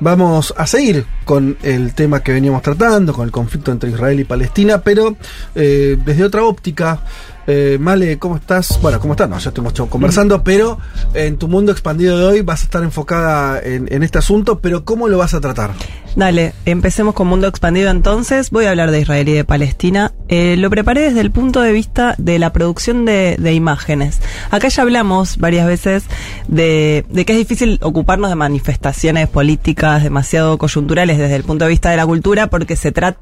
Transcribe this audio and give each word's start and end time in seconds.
vamos 0.00 0.54
a 0.56 0.66
seguir 0.66 1.06
con 1.24 1.56
el 1.62 1.94
tema 1.94 2.22
que 2.22 2.32
veníamos 2.32 2.62
tratando, 2.62 3.12
con 3.12 3.24
el 3.24 3.32
conflicto 3.32 3.72
entre 3.72 3.90
Israel 3.90 4.20
y 4.20 4.24
Palestina, 4.24 4.80
pero 4.82 5.16
eh, 5.54 5.96
desde 6.04 6.24
otra 6.24 6.44
óptica. 6.44 7.00
Eh, 7.50 7.78
Male, 7.80 8.18
¿cómo 8.18 8.36
estás? 8.36 8.78
Bueno, 8.82 9.00
¿cómo 9.00 9.14
estás? 9.14 9.26
No, 9.26 9.38
ya 9.38 9.48
estuvimos 9.48 9.72
conversando, 9.88 10.44
pero 10.44 10.78
en 11.14 11.38
tu 11.38 11.48
mundo 11.48 11.72
expandido 11.72 12.18
de 12.18 12.24
hoy 12.26 12.42
vas 12.42 12.60
a 12.60 12.64
estar 12.64 12.82
enfocada 12.82 13.58
en, 13.62 13.90
en 13.90 14.02
este 14.02 14.18
asunto, 14.18 14.58
pero 14.58 14.84
¿cómo 14.84 15.08
lo 15.08 15.16
vas 15.16 15.32
a 15.32 15.40
tratar? 15.40 15.70
Dale, 16.18 16.52
empecemos 16.64 17.14
con 17.14 17.28
Mundo 17.28 17.46
Expandido 17.46 17.90
entonces. 17.90 18.50
Voy 18.50 18.64
a 18.64 18.70
hablar 18.70 18.90
de 18.90 19.00
Israel 19.00 19.28
y 19.28 19.34
de 19.34 19.44
Palestina. 19.44 20.12
Eh, 20.28 20.56
lo 20.58 20.68
preparé 20.68 21.02
desde 21.02 21.20
el 21.20 21.30
punto 21.30 21.60
de 21.60 21.70
vista 21.70 22.16
de 22.18 22.40
la 22.40 22.52
producción 22.52 23.04
de, 23.04 23.36
de 23.38 23.54
imágenes. 23.54 24.20
Acá 24.50 24.66
ya 24.66 24.82
hablamos 24.82 25.38
varias 25.38 25.66
veces 25.66 26.04
de, 26.48 27.04
de, 27.08 27.24
que 27.24 27.34
es 27.34 27.38
difícil 27.38 27.78
ocuparnos 27.82 28.30
de 28.30 28.34
manifestaciones 28.34 29.28
políticas 29.28 30.02
demasiado 30.02 30.58
coyunturales 30.58 31.18
desde 31.18 31.36
el 31.36 31.44
punto 31.44 31.66
de 31.66 31.70
vista 31.70 31.90
de 31.90 31.96
la 31.96 32.04
cultura 32.04 32.48
porque 32.48 32.74
se, 32.74 32.90
trata, 32.90 33.20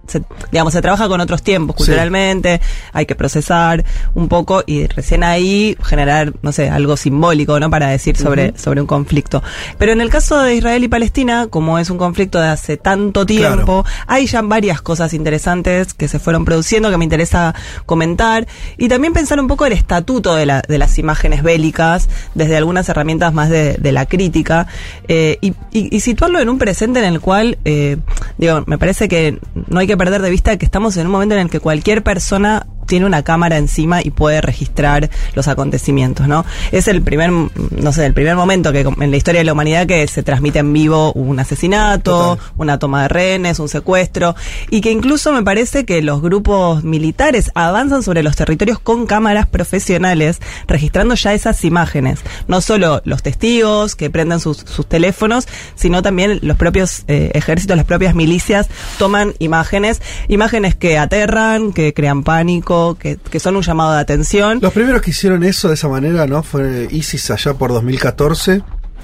digamos, 0.51 0.73
se 0.73 0.81
trabaja 0.81 1.07
con 1.07 1.21
otros 1.21 1.43
tiempos 1.43 1.77
culturalmente, 1.77 2.61
sí. 2.63 2.71
hay 2.95 3.05
que 3.05 3.15
procesar 3.15 3.85
un 4.17 4.29
poco 4.29 4.65
y 4.67 4.87
recién 4.87 5.23
ahí 5.23 5.77
generar, 5.83 6.33
no 6.41 6.51
sé, 6.51 6.71
algo 6.71 6.97
simbólico, 6.97 7.61
¿no? 7.61 7.69
Para 7.69 7.89
decir 7.89 8.17
sobre, 8.17 8.47
uh 8.47 8.53
-huh. 8.53 8.57
sobre 8.57 8.81
un 8.81 8.87
conflicto. 8.87 9.43
Pero 9.79 9.93
en 9.93 10.01
el 10.01 10.09
caso 10.09 10.41
de 10.41 10.55
Israel 10.55 10.83
y 10.83 10.89
Palestina, 10.89 11.49
como 11.49 11.79
es 11.79 11.91
un 11.91 11.99
conflicto 11.99 12.41
de 12.41 12.49
hace 12.49 12.79
tanto 12.79 13.27
tiempo. 13.27 13.83
Claro. 13.83 14.07
Hay 14.07 14.27
ya 14.27 14.41
varias 14.41 14.81
cosas 14.81 15.13
interesantes 15.13 15.93
que 15.93 16.09
se 16.09 16.19
fueron 16.19 16.47
produciendo 16.47 16.91
que 16.91 16.97
me 16.97 17.05
interesa 17.05 17.55
comentar. 17.85 18.47
Y 18.79 18.89
también 18.89 19.13
pensar 19.13 19.39
un 19.39 19.49
poco 19.49 19.67
el 19.67 19.73
estatuto 19.75 20.35
de, 20.35 20.47
la, 20.47 20.63
de 20.67 20.79
las 20.79 20.99
imágenes 20.99 21.43
bélicas 21.43 22.09
desde 22.35 22.57
algunas 22.57 22.89
herramientas 22.89 23.35
más 23.35 23.51
de, 23.51 23.75
de 23.75 23.93
la 23.93 24.07
crítica. 24.07 24.67
Eh, 25.09 25.37
y, 25.43 25.49
y, 25.73 25.95
y, 25.95 26.01
situarlo 26.01 26.41
en 26.41 26.49
un 26.49 26.57
presente 26.57 27.01
en 27.01 27.05
el 27.05 27.21
cual, 27.21 27.59
eh, 27.67 27.99
digo, 28.39 28.65
me 28.67 28.79
parece 28.79 29.09
que 29.09 29.39
no 29.69 29.79
hay 29.81 29.87
que 29.87 29.97
perder 29.99 30.23
de 30.23 30.31
vista 30.31 30.57
que 30.57 30.65
estamos 30.65 30.97
en 30.97 31.05
un 31.05 31.13
momento 31.13 31.35
en 31.35 31.43
el 31.43 31.51
que 31.51 31.61
cualquier 31.61 32.03
persona 32.03 32.67
tiene 32.87 33.07
una 33.07 33.23
cámara 33.23 33.59
encima 33.59 34.01
y 34.03 34.11
puede 34.11 34.41
registrar 34.41 35.11
los 35.35 35.49
acontecimientos, 35.49 36.29
¿no? 36.29 36.45
Es 36.73 36.89
el 36.89 37.03
primer, 37.03 37.31
no 37.31 37.93
sé, 37.93 38.07
el 38.07 38.15
primer 38.15 38.37
momento 38.37 38.73
que 38.73 38.81
en 38.81 39.11
la 39.11 39.17
historia 39.17 39.41
de 39.41 39.45
la 39.45 39.53
humanidad 39.53 39.87
que 39.87 40.07
se 40.07 40.23
transmite 40.23 40.61
en 40.61 40.73
vivo 40.73 41.13
un 41.13 41.39
asesinato, 41.39 42.37
Total. 42.37 42.53
una 42.57 42.79
toma 42.79 43.03
de 43.03 43.09
rehenes, 43.09 43.59
un 43.59 43.69
secuestro, 43.69 44.35
y 44.71 44.81
que 44.81 44.91
incluso 44.91 45.33
me 45.33 45.43
parece 45.43 45.85
que 45.85 46.03
los 46.03 46.23
grupos 46.23 46.85
militares 46.85 47.51
avanzan 47.55 48.03
sobre 48.03 48.23
los 48.23 48.37
territorios 48.37 48.79
con 48.79 49.07
cámaras 49.07 49.47
profesionales, 49.47 50.41
registrando 50.67 51.15
ya 51.15 51.35
esas 51.35 51.65
imágenes. 51.65 52.21
No 52.49 52.61
solo 52.61 53.03
los 53.05 53.23
testigos 53.23 53.97
que 53.97 54.11
prenden 54.11 54.41
sus, 54.41 54.59
sus 54.59 54.87
teléfonos, 54.87 55.49
sino 55.75 56.03
también 56.03 56.39
los 56.43 56.57
propios 56.57 57.05
eh, 57.09 57.31
ejércitos, 57.35 57.77
las 57.77 57.87
propias 57.87 58.15
milicias 58.15 58.69
toman 58.99 59.35
imágenes, 59.39 60.01
imágenes 60.29 60.75
que 60.75 60.99
aterran, 60.99 61.73
que 61.73 61.95
crean 61.95 62.23
pánico, 62.23 62.76
que, 62.99 63.17
que, 63.17 63.41
son 63.41 63.57
un 63.57 63.63
llamado 63.63 63.93
de 63.95 64.01
atención. 64.01 64.59
Los 64.61 64.73
primeros 64.73 65.03
que 65.03 65.11
hicieron 65.11 65.45
eso 65.45 65.69
de 65.69 65.75
esa 65.75 65.89
manera, 65.89 66.27
¿no? 66.27 66.43
Fue 66.43 66.89
ISIS 66.91 67.31
allá 67.31 67.55
por 67.55 67.71
2014. 67.73 68.63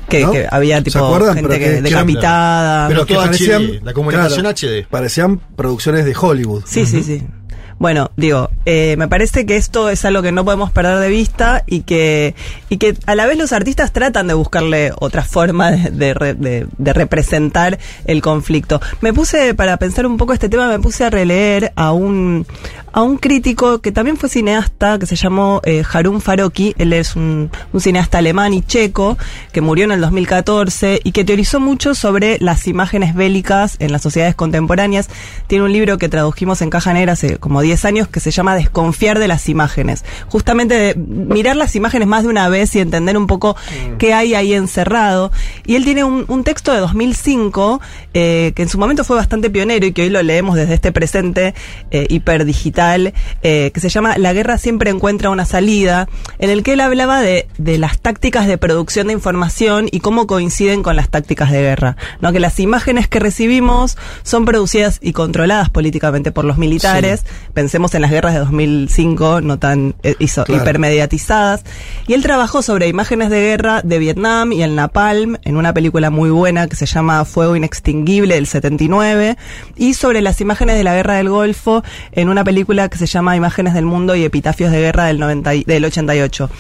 Que, 0.09 0.23
¿no? 0.23 0.33
que 0.33 0.47
había 0.51 0.83
tipo 0.83 1.19
gente 1.33 1.59
que, 1.59 1.81
decapitada. 1.81 2.89
Pero, 2.89 3.07
pero 3.07 3.07
que 3.07 3.27
parecían, 3.27 3.63
HD, 3.63 3.81
la 3.85 3.93
comunicación 3.93 4.41
claro, 4.41 4.57
HD. 4.57 4.87
Parecían 4.89 5.39
producciones 5.57 6.05
de 6.05 6.15
Hollywood. 6.19 6.65
Sí, 6.67 6.81
uh 6.81 6.85
-huh. 6.85 6.87
sí, 6.87 7.03
sí. 7.03 7.23
Bueno, 7.83 8.13
digo, 8.17 8.49
eh, 8.65 8.95
me 8.97 9.09
parece 9.09 9.45
que 9.45 9.57
esto 9.57 9.89
es 9.91 10.05
algo 10.05 10.23
que 10.23 10.31
no 10.31 10.45
podemos 10.45 10.71
perder 10.71 11.01
de 11.01 11.09
vista 11.09 11.65
y 11.67 11.81
que, 11.81 12.37
y 12.69 12.77
que 12.77 12.97
a 13.07 13.17
la 13.17 13.27
vez 13.27 13.37
los 13.37 13.53
artistas 13.53 13.93
tratan 13.93 14.29
de 14.29 14.35
buscarle 14.35 14.93
otra 15.01 15.25
forma 15.25 15.73
de, 15.73 16.69
representar 16.79 17.81
el 18.05 18.23
conflicto. 18.23 18.81
Me 19.01 19.13
puse, 19.13 19.55
para 19.55 19.79
pensar 19.79 20.07
un 20.07 20.17
poco 20.17 20.33
este 20.33 20.49
tema, 20.49 20.69
me 20.69 20.79
puse 20.79 21.03
a 21.03 21.11
releer 21.11 21.73
a 21.75 21.91
un, 21.91 22.47
a 22.93 23.03
un 23.03 23.17
crítico 23.17 23.81
que 23.81 23.91
también 23.91 24.17
fue 24.17 24.29
cineasta, 24.29 25.01
que 25.01 25.07
se 25.07 25.17
llamó 25.17 25.61
eh, 25.65 25.83
Harun 25.93 26.21
Faroki. 26.21 26.77
Él 26.79 26.93
es 26.93 27.17
un, 27.17 27.51
un, 27.73 27.81
cineasta 27.81 28.19
alemán 28.19 28.55
y 28.55 28.63
checo, 28.63 29.19
que 29.51 29.61
murió 29.61 29.87
en 29.87 29.91
el 29.91 30.01
2014 30.03 31.01
y 31.03 31.11
que 31.11 31.25
teorizó 31.25 31.59
mucho 31.59 31.97
sobre 31.97 32.39
las 32.39 32.69
imágenes 32.69 33.17
bélicas 33.17 33.75
en 33.81 33.91
las 33.91 34.03
sociedades 34.03 34.37
contemporáneas. 34.37 35.09
Tiene 35.49 35.65
un 35.65 35.73
libro 35.73 35.99
que 35.99 36.09
tradujimos 36.09 36.63
en 36.63 36.71
Caja 36.71 36.93
Negra 36.93 37.15
hace 37.15 37.39
como 37.39 37.61
10 37.61 37.72
años 37.85 38.09
que 38.09 38.21
se 38.21 38.31
llama 38.31 38.55
Desconfiar 38.55 39.19
de 39.19 39.29
las 39.29 39.49
imágenes. 39.49 40.05
Justamente 40.29 40.75
de 40.75 40.95
mirar 40.95 41.57
las 41.57 41.77
imágenes 41.77 42.09
más 42.09 42.23
de 42.23 42.29
una 42.29 42.49
vez 42.49 42.75
y 42.75 42.81
entender 42.81 43.17
un 43.17 43.27
poco 43.27 43.57
mm. 43.57 43.97
qué 43.97 44.15
hay 44.15 44.35
ahí 44.35 44.55
encerrado. 44.55 45.33
Y 45.65 45.77
él 45.77 45.85
tiene 45.85 46.05
un, 46.05 46.25
un 46.29 46.45
texto 46.45 46.73
de 46.73 46.79
2005 46.79 47.81
eh, 48.15 48.53
que 48.55 48.63
en 48.63 48.69
su 48.69 48.79
momento 48.79 49.05
fue 49.05 49.17
bastante 49.17 49.51
pionero 49.51 49.87
y 49.87 49.93
que 49.93 50.03
hoy 50.03 50.11
lo 50.11 50.23
leemos 50.23 50.57
desde 50.57 50.75
este 50.75 50.93
presente 50.93 51.55
eh, 51.91 52.07
hiperdigital, 52.09 53.15
eh, 53.43 53.71
que 53.73 53.81
se 53.81 53.89
llama 53.89 54.19
La 54.19 54.33
guerra 54.33 54.59
siempre 54.59 54.91
encuentra 54.91 55.31
una 55.31 55.47
salida, 55.47 56.09
en 56.39 56.51
el 56.51 56.63
que 56.63 56.75
él 56.75 56.81
hablaba 56.81 57.21
de, 57.21 57.49
de 57.59 57.79
las 57.79 57.99
tácticas 57.99 58.47
de 58.47 58.59
producción 58.59 59.07
de 59.07 59.15
información 59.15 59.89
y 59.91 60.01
cómo 60.01 60.27
coinciden 60.27 60.83
con 60.83 60.97
las 60.97 61.09
tácticas 61.09 61.51
de 61.51 61.63
guerra. 61.63 61.97
¿no? 62.21 62.33
Que 62.33 62.41
las 62.41 62.61
imágenes 62.61 63.09
que 63.09 63.19
recibimos 63.19 63.97
son 64.23 64.45
producidas 64.45 64.99
y 65.01 65.13
controladas 65.13 65.71
políticamente 65.71 66.33
por 66.33 66.45
los 66.45 66.59
militares. 66.59 67.21
Sí 67.21 67.27
pensemos 67.63 67.95
en 67.95 68.03
las 68.03 68.11
guerras 68.11 68.33
de 68.33 68.41
2005, 68.41 69.41
no 69.41 69.57
tan 69.57 69.95
eh, 70.03 70.17
hizo, 70.19 70.43
claro. 70.43 70.65
hipermediatizadas. 70.65 71.63
Y 72.09 72.15
él 72.15 72.21
trabajó 72.21 72.61
sobre 72.61 72.89
imágenes 72.89 73.31
de 73.31 73.41
guerra 73.41 73.83
de 73.83 74.01
Vietnam 74.01 74.51
y 74.51 74.65
el 74.65 74.75
Napalm 74.75 75.37
en 75.45 75.57
una 75.57 75.73
película 75.73 76.11
muy 76.11 76.31
buena 76.31 76.67
que 76.67 76.75
se 76.75 76.87
llama 76.87 77.25
Fuego 77.25 77.55
Inextinguible 77.55 78.35
del 78.35 78.49
79 78.49 79.37
y 79.77 79.95
sobre 79.95 80.23
las 80.23 80.41
imágenes 80.41 80.75
de 80.75 80.83
la 80.83 80.93
guerra 80.93 81.15
del 81.15 81.29
Golfo 81.29 81.85
en 82.11 82.31
una 82.31 82.43
película 82.43 82.89
que 82.89 82.99
se 82.99 83.07
llama 83.07 83.37
Imágenes 83.37 83.75
del 83.75 83.85
Mundo 83.85 84.17
y 84.17 84.25
Epitafios 84.25 84.73
de 84.73 84.81
Guerra 84.81 85.05
del, 85.05 85.21
90, 85.21 85.51
del 85.65 85.85
88. 85.85 86.51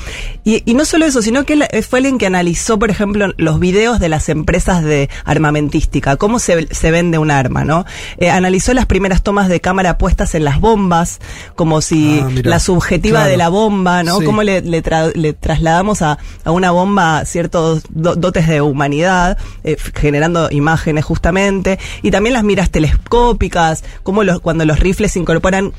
Y, 0.45 0.63
y 0.71 0.75
no 0.75 0.85
solo 0.85 1.05
eso, 1.05 1.21
sino 1.21 1.45
que 1.45 1.55
él 1.55 1.65
fue 1.83 1.99
alguien 1.99 2.17
que 2.17 2.27
analizó, 2.27 2.79
por 2.79 2.91
ejemplo, 2.91 3.33
los 3.39 3.59
videos 3.59 3.99
de 3.99 4.09
las 4.09 4.29
empresas 4.29 4.85
de 4.85 5.11
armamentística, 5.25 6.15
cómo 6.15 6.39
se, 6.39 6.73
se 6.73 6.93
vende 6.93 7.19
un 7.19 7.33
arma, 7.33 7.65
¿no? 7.65 7.87
Eh, 8.19 8.31
analizó 8.31 8.73
las 8.73 8.87
primeras 8.87 9.25
tomas 9.25 9.49
de 9.49 9.61
cámara 9.61 9.99
puestas 9.99 10.37
en 10.37 10.45
las 10.45 10.61
bombas 10.61 10.82
bombas, 10.83 11.21
como 11.55 11.81
si 11.81 12.21
ah, 12.21 12.29
la 12.43 12.59
subjetiva 12.59 13.21
claro. 13.21 13.31
de 13.31 13.37
la 13.37 13.49
bomba, 13.49 14.03
¿no? 14.03 14.19
Sí. 14.19 14.25
Cómo 14.25 14.43
le, 14.43 14.61
le, 14.63 14.83
tra 14.83 15.09
le 15.15 15.33
trasladamos 15.33 16.03
a, 16.03 16.19
a, 16.45 16.51
una 16.51 16.71
bomba 16.71 17.25
ciertos 17.25 17.85
do 17.91 18.17
dotes 18.17 18.49
de 18.49 18.61
humanidad, 18.61 19.39
eh, 19.65 19.77
generando 19.95 20.49
imágenes 20.51 21.05
justamente, 21.05 21.79
y 22.03 22.11
también 22.11 22.35
las 22.35 22.45
miras 22.45 22.71
telescópicas, 22.71 23.85
cómo 24.03 24.25
los, 24.25 24.41
cuando 24.41 24.65
los 24.65 24.81
rifles 24.81 25.17
incorporan 25.17 25.73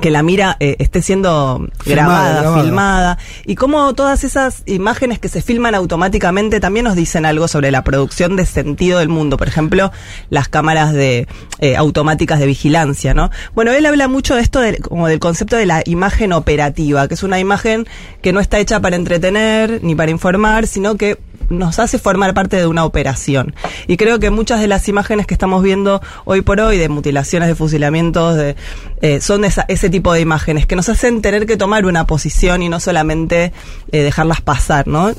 que 0.00 0.10
la 0.10 0.22
mira 0.22 0.56
eh, 0.60 0.76
esté 0.78 1.02
siendo 1.02 1.66
grabada, 1.84 2.62
filmada, 2.62 3.18
y 3.46 3.54
cómo 3.54 3.94
todas 3.94 4.24
esas 4.24 4.62
imágenes 4.66 5.18
que 5.18 5.28
se 5.28 5.42
filman 5.42 5.74
automáticamente 5.74 6.60
también 6.60 6.84
nos 6.84 6.94
dicen 6.94 7.26
algo 7.26 7.48
sobre 7.48 7.70
la 7.70 7.84
producción 7.84 8.36
de 8.36 8.46
sentido 8.46 8.98
del 8.98 9.08
mundo. 9.08 9.36
Por 9.36 9.48
ejemplo, 9.48 9.90
las 10.30 10.48
cámaras 10.48 10.92
de 10.92 11.26
eh, 11.60 11.76
automáticas 11.76 12.38
de 12.38 12.46
vigilancia, 12.46 13.14
¿no? 13.14 13.30
Bueno, 13.54 13.72
él 13.72 13.86
habla 13.86 14.08
mucho 14.08 14.34
de 14.34 14.42
esto, 14.42 14.60
de, 14.60 14.78
como 14.78 15.08
del 15.08 15.18
concepto 15.18 15.56
de 15.56 15.66
la 15.66 15.82
imagen 15.86 16.32
operativa, 16.32 17.08
que 17.08 17.14
es 17.14 17.22
una 17.22 17.38
imagen 17.38 17.86
que 18.22 18.32
no 18.32 18.40
está 18.40 18.58
hecha 18.58 18.80
para 18.80 18.96
entretener 18.96 19.80
ni 19.82 19.94
para 19.94 20.10
informar, 20.10 20.66
sino 20.66 20.96
que 20.96 21.18
nos 21.48 21.78
hace 21.78 21.98
formar 21.98 22.34
parte 22.34 22.56
de 22.56 22.66
una 22.66 22.84
operación. 22.84 23.54
Y 23.86 23.96
creo 23.96 24.18
que 24.18 24.30
muchas 24.30 24.60
de 24.60 24.68
las 24.68 24.88
imágenes 24.88 25.26
que 25.26 25.34
estamos 25.34 25.62
viendo 25.62 26.00
hoy 26.24 26.42
por 26.42 26.60
hoy 26.60 26.78
de 26.78 26.88
mutilaciones, 26.88 27.48
de 27.48 27.54
fusilamientos, 27.54 28.36
de, 28.36 28.56
eh, 29.00 29.20
son 29.20 29.44
esa, 29.44 29.64
ese 29.68 29.90
tipo 29.90 30.12
de 30.12 30.20
imágenes 30.20 30.66
que 30.66 30.76
nos 30.76 30.88
hacen 30.88 31.22
tener 31.22 31.46
que 31.46 31.56
tomar 31.56 31.86
una 31.86 32.06
posición 32.06 32.62
y 32.62 32.68
no 32.68 32.80
solamente 32.80 33.52
eh, 33.92 34.02
dejarlas 34.02 34.40
pasar, 34.40 34.86
¿no? 34.86 35.12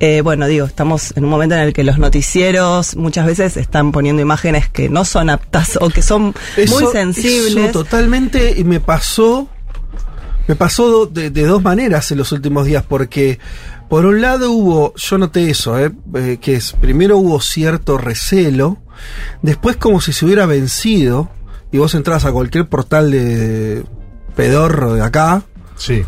Eh, 0.00 0.20
bueno, 0.22 0.46
digo, 0.46 0.66
estamos 0.66 1.12
en 1.16 1.24
un 1.24 1.30
momento 1.30 1.54
en 1.54 1.62
el 1.62 1.72
que 1.72 1.84
los 1.84 1.98
noticieros 1.98 2.96
muchas 2.96 3.26
veces 3.26 3.56
están 3.56 3.92
poniendo 3.92 4.22
imágenes 4.22 4.68
que 4.68 4.88
no 4.88 5.04
son 5.04 5.30
aptas 5.30 5.78
o 5.80 5.90
que 5.90 6.02
son 6.02 6.34
eso, 6.56 6.80
muy 6.80 6.92
sensibles. 6.92 7.70
Eso 7.70 7.84
totalmente, 7.84 8.54
y 8.56 8.64
me 8.64 8.80
pasó 8.80 9.48
me 10.46 10.56
pasó 10.56 11.06
de, 11.06 11.30
de, 11.30 11.42
dos 11.44 11.62
maneras 11.62 12.10
en 12.12 12.18
los 12.18 12.30
últimos 12.32 12.66
días, 12.66 12.84
porque 12.86 13.38
por 13.88 14.06
un 14.06 14.20
lado 14.20 14.50
hubo, 14.50 14.94
yo 14.94 15.18
noté 15.18 15.50
eso, 15.50 15.78
¿eh? 15.78 15.92
Eh, 16.14 16.38
que 16.40 16.54
es, 16.54 16.72
primero 16.72 17.18
hubo 17.18 17.40
cierto 17.40 17.98
recelo, 17.98 18.78
después 19.42 19.76
como 19.76 20.00
si 20.00 20.12
se 20.12 20.24
hubiera 20.24 20.46
vencido, 20.46 21.28
y 21.72 21.78
vos 21.78 21.94
entras 21.94 22.24
a 22.24 22.32
cualquier 22.32 22.68
portal 22.68 23.10
de, 23.10 23.84
pedorro 24.36 24.94
de 24.94 25.02
acá, 25.02 25.42
Sí. 25.76 26.04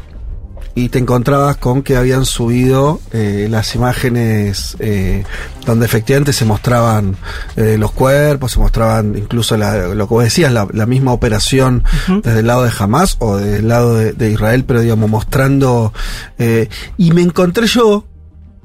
Y 0.79 0.91
te 0.91 0.99
encontrabas 0.99 1.57
con 1.57 1.83
que 1.83 1.97
habían 1.97 2.27
subido 2.27 3.01
eh, 3.11 3.49
las 3.51 3.75
imágenes 3.75 4.77
eh, 4.79 5.25
donde 5.65 5.87
efectivamente 5.87 6.35
se 6.35 6.45
mostraban 6.45 7.17
eh, 7.57 7.77
los 7.79 7.93
cuerpos, 7.93 8.53
se 8.53 8.59
mostraban 8.59 9.17
incluso 9.17 9.57
la- 9.57 9.89
lo 9.95 10.07
que 10.07 10.15
vos 10.15 10.23
decías, 10.25 10.53
la, 10.53 10.69
la 10.73 10.85
misma 10.85 11.13
operación 11.13 11.83
desde 12.23 12.41
el 12.41 12.47
lado 12.47 12.63
de 12.65 12.71
Hamas 12.79 13.17
o 13.21 13.39
desde 13.39 13.57
el 13.61 13.69
lado 13.69 13.95
de, 13.97 14.13
de 14.13 14.31
Israel, 14.31 14.65
pero 14.65 14.81
digamos 14.83 15.09
mostrando... 15.09 15.95
eh, 16.39 16.69
y 16.99 17.11
me 17.13 17.23
encontré 17.23 17.67
yo 17.67 18.05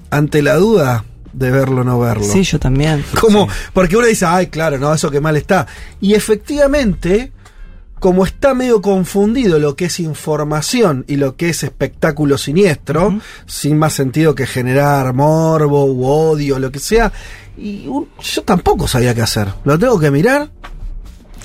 ante 0.10 0.42
la 0.42 0.56
duda 0.58 1.06
de 1.32 1.50
verlo 1.50 1.80
o 1.80 1.84
no 1.86 1.98
verlo. 1.98 2.26
Sí, 2.26 2.44
yo 2.44 2.60
también. 2.60 3.06
Como, 3.22 3.48
porque 3.72 3.96
uno 3.96 4.06
dice, 4.08 4.26
ay, 4.26 4.48
claro, 4.48 4.78
no, 4.78 4.94
eso 4.94 5.10
que 5.10 5.22
mal 5.22 5.38
está. 5.38 5.66
Y 6.02 6.14
efectivamente, 6.14 7.32
como 8.02 8.26
está 8.26 8.56
medio 8.56 8.82
confundido 8.82 9.60
lo 9.60 9.76
que 9.76 9.86
es 9.86 10.00
información 10.00 11.06
y 11.08 11.18
lo 11.18 11.36
que 11.36 11.50
es 11.50 11.62
espectáculo 11.64 12.36
siniestro, 12.40 13.20
sin 13.46 13.78
más 13.78 13.94
sentido 13.94 14.34
que 14.34 14.48
generar 14.48 15.14
morbo 15.14 15.86
u 15.86 16.06
odio, 16.08 16.58
lo 16.58 16.72
que 16.72 16.80
sea, 16.80 17.12
y 17.56 17.86
un- 17.88 18.10
yo 18.20 18.42
tampoco 18.42 18.88
sabía 18.88 19.14
qué 19.14 19.22
hacer. 19.22 19.48
Lo 19.66 19.78
tengo 19.78 20.00
que 20.00 20.10
mirar. 20.10 20.50